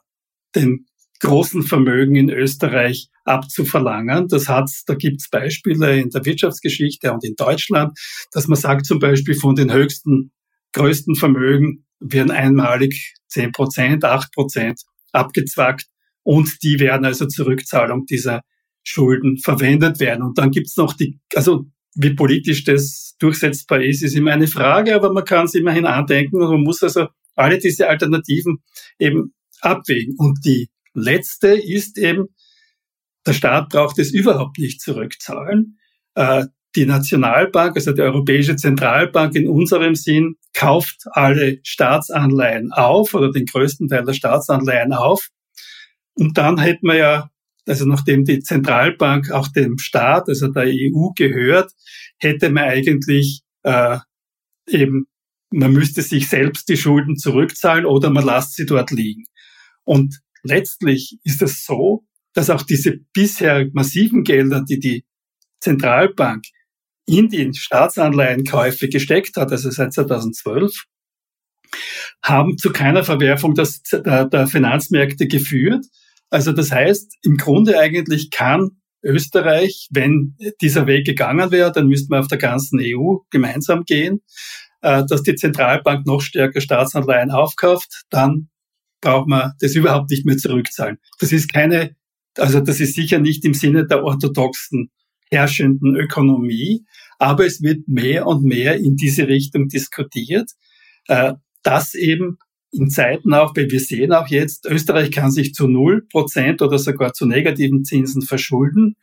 [0.55, 0.87] den
[1.21, 4.29] großen Vermögen in Österreich abzuverlangen.
[4.29, 7.99] Das hat's, da gibt's Beispiele in der Wirtschaftsgeschichte und in Deutschland,
[8.33, 10.33] dass man sagt zum Beispiel von den höchsten,
[10.73, 14.81] größten Vermögen werden einmalig 10 Prozent, 8 Prozent
[15.13, 15.87] abgezwackt
[16.23, 18.43] und die werden also zur Rückzahlung dieser
[18.85, 20.23] Schulden verwendet werden.
[20.23, 24.95] Und dann gibt's noch die, also wie politisch das durchsetzbar ist, ist immer eine Frage,
[24.95, 28.59] aber man kann es immerhin andenken und man muss also alle diese Alternativen
[28.99, 30.15] eben abwägen.
[30.19, 32.29] Und die letzte ist eben
[33.27, 35.79] der Staat braucht es überhaupt nicht zurückzahlen.
[36.15, 36.47] Äh,
[36.77, 43.47] die Nationalbank, also die Europäische Zentralbank in unserem Sinn, kauft alle Staatsanleihen auf oder den
[43.47, 45.29] größten Teil der Staatsanleihen auf.
[46.15, 47.31] Und dann hätten wir ja,
[47.67, 51.73] also nachdem die Zentralbank auch dem Staat, also der EU gehört,
[52.19, 53.99] hätte man eigentlich äh,
[54.69, 55.07] eben,
[55.51, 59.25] man müsste sich selbst die Schulden zurückzahlen oder man lasst sie dort liegen.
[59.87, 65.05] Und letztlich ist es so, dass auch diese bisher massiven Gelder, die die
[65.61, 66.45] Zentralbank
[67.07, 70.85] in die Staatsanleihenkäufe gesteckt hat, also seit 2012,
[72.23, 75.87] haben zu keiner Verwerfung des, der, der Finanzmärkte geführt.
[76.31, 82.09] Also das heißt, im Grunde eigentlich kann Österreich, wenn dieser Weg gegangen wäre, dann müsste
[82.11, 84.23] man auf der ganzen EU gemeinsam gehen,
[84.83, 88.49] äh, dass die Zentralbank noch stärker Staatsanleihen aufkauft, dann
[89.01, 90.99] braucht man das überhaupt nicht mehr zurückzahlen.
[91.19, 91.97] Das ist keine,
[92.37, 94.91] also das ist sicher nicht im Sinne der orthodoxen
[95.31, 96.85] herrschenden Ökonomie,
[97.19, 100.51] aber es wird mehr und mehr in diese Richtung diskutiert,
[101.09, 102.39] äh, dass eben
[102.73, 106.79] in Zeiten auch, weil wir sehen auch jetzt, Österreich kann sich zu null Prozent oder
[106.79, 108.97] sogar zu negativen Zinsen verschulden.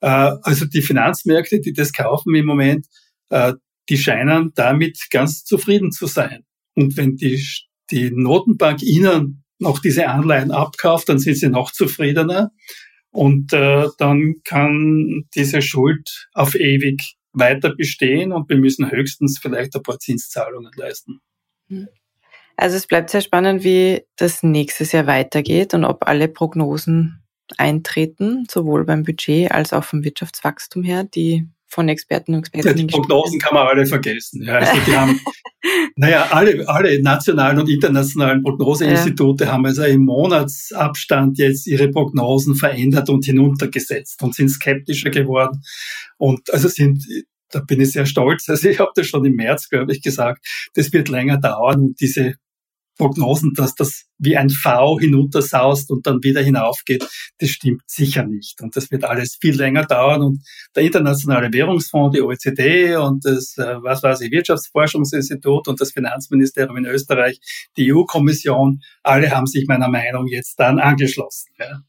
[0.00, 2.86] Äh, also die Finanzmärkte, die das kaufen im Moment,
[3.28, 3.54] äh,
[3.88, 6.44] die scheinen damit ganz zufrieden zu sein.
[6.74, 7.44] Und wenn die,
[7.90, 12.50] die Notenbank ihnen noch diese Anleihen abkauft, dann sind sie noch zufriedener.
[13.10, 19.74] Und äh, dann kann diese Schuld auf ewig weiter bestehen und wir müssen höchstens vielleicht
[19.74, 21.20] ein paar Zinszahlungen leisten.
[21.68, 21.88] Hm.
[22.56, 27.22] Also es bleibt sehr spannend, wie das nächstes Jahr weitergeht und ob alle Prognosen
[27.56, 32.76] eintreten, sowohl beim Budget als auch vom Wirtschaftswachstum her, die von Experten und Experten.
[32.76, 34.42] Die Prognosen kann man alle vergessen.
[34.42, 35.20] Ja, also die haben,
[35.96, 39.52] naja, alle, alle nationalen und internationalen Prognoseinstitute ja.
[39.52, 45.62] haben also im Monatsabstand jetzt ihre Prognosen verändert und hinuntergesetzt und sind skeptischer geworden.
[46.18, 47.04] Und also sind,
[47.50, 48.48] da bin ich sehr stolz.
[48.48, 50.44] Also ich habe das schon im März, glaube ich, gesagt,
[50.74, 52.34] das wird länger dauern und diese
[53.00, 58.60] Prognosen, dass das wie ein V hinuntersaust und dann wieder hinaufgeht, das stimmt sicher nicht.
[58.60, 60.20] Und das wird alles viel länger dauern.
[60.20, 60.42] Und
[60.76, 66.76] der Internationale Währungsfonds, die OECD und das, äh, was weiß ich, Wirtschaftsforschungsinstitut und das Finanzministerium
[66.76, 67.40] in Österreich,
[67.78, 71.48] die EU-Kommission, alle haben sich meiner Meinung jetzt dann angeschlossen.
[71.58, 71.80] Ja.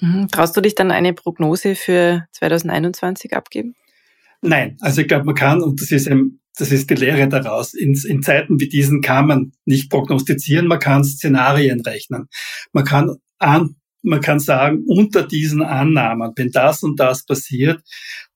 [0.00, 0.28] Mhm.
[0.28, 3.74] Traust du dich dann eine Prognose für 2021 abgeben?
[4.42, 7.74] Nein, also ich glaube, man kann, und das ist ein das ist die Lehre daraus.
[7.74, 12.28] In, in Zeiten wie diesen kann man nicht prognostizieren, man kann Szenarien rechnen.
[12.72, 17.80] Man kann an, man kann sagen, unter diesen Annahmen, wenn das und das passiert,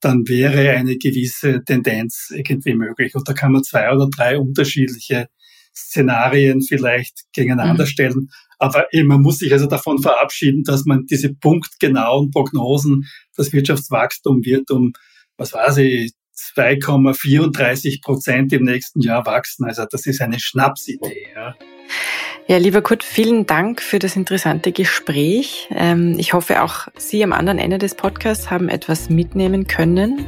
[0.00, 3.14] dann wäre eine gewisse Tendenz irgendwie möglich.
[3.14, 5.28] Und da kann man zwei oder drei unterschiedliche
[5.74, 7.88] Szenarien vielleicht gegeneinander mhm.
[7.88, 8.30] stellen.
[8.58, 14.70] Aber man muss sich also davon verabschieden, dass man diese punktgenauen Prognosen, das Wirtschaftswachstum wird
[14.70, 14.92] um,
[15.36, 16.12] was weiß ich,
[16.56, 19.64] 2,34 Prozent im nächsten Jahr wachsen.
[19.64, 21.28] Also das ist eine Schnapsidee.
[21.34, 21.54] Ja.
[22.46, 25.68] Ja, lieber Kurt, vielen Dank für das interessante Gespräch.
[25.70, 30.26] Ähm, ich hoffe, auch Sie am anderen Ende des Podcasts haben etwas mitnehmen können.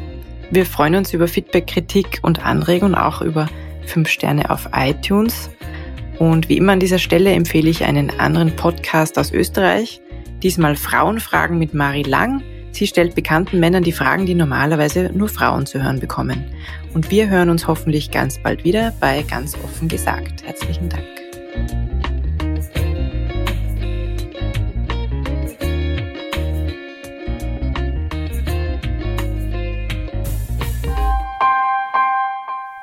[0.51, 3.51] Wir freuen uns über Feedback, Kritik und Anregungen, auch über
[3.85, 5.51] fünf Sterne auf iTunes.
[6.19, 10.01] Und wie immer an dieser Stelle empfehle ich einen anderen Podcast aus Österreich.
[10.43, 12.43] Diesmal Frauenfragen mit Marie Lang.
[12.77, 16.45] Sie stellt bekannten Männern die Fragen, die normalerweise nur Frauen zu hören bekommen.
[16.93, 20.45] Und wir hören uns hoffentlich ganz bald wieder bei Ganz offen gesagt.
[20.45, 21.03] Herzlichen Dank.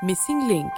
[0.01, 0.73] Missing Link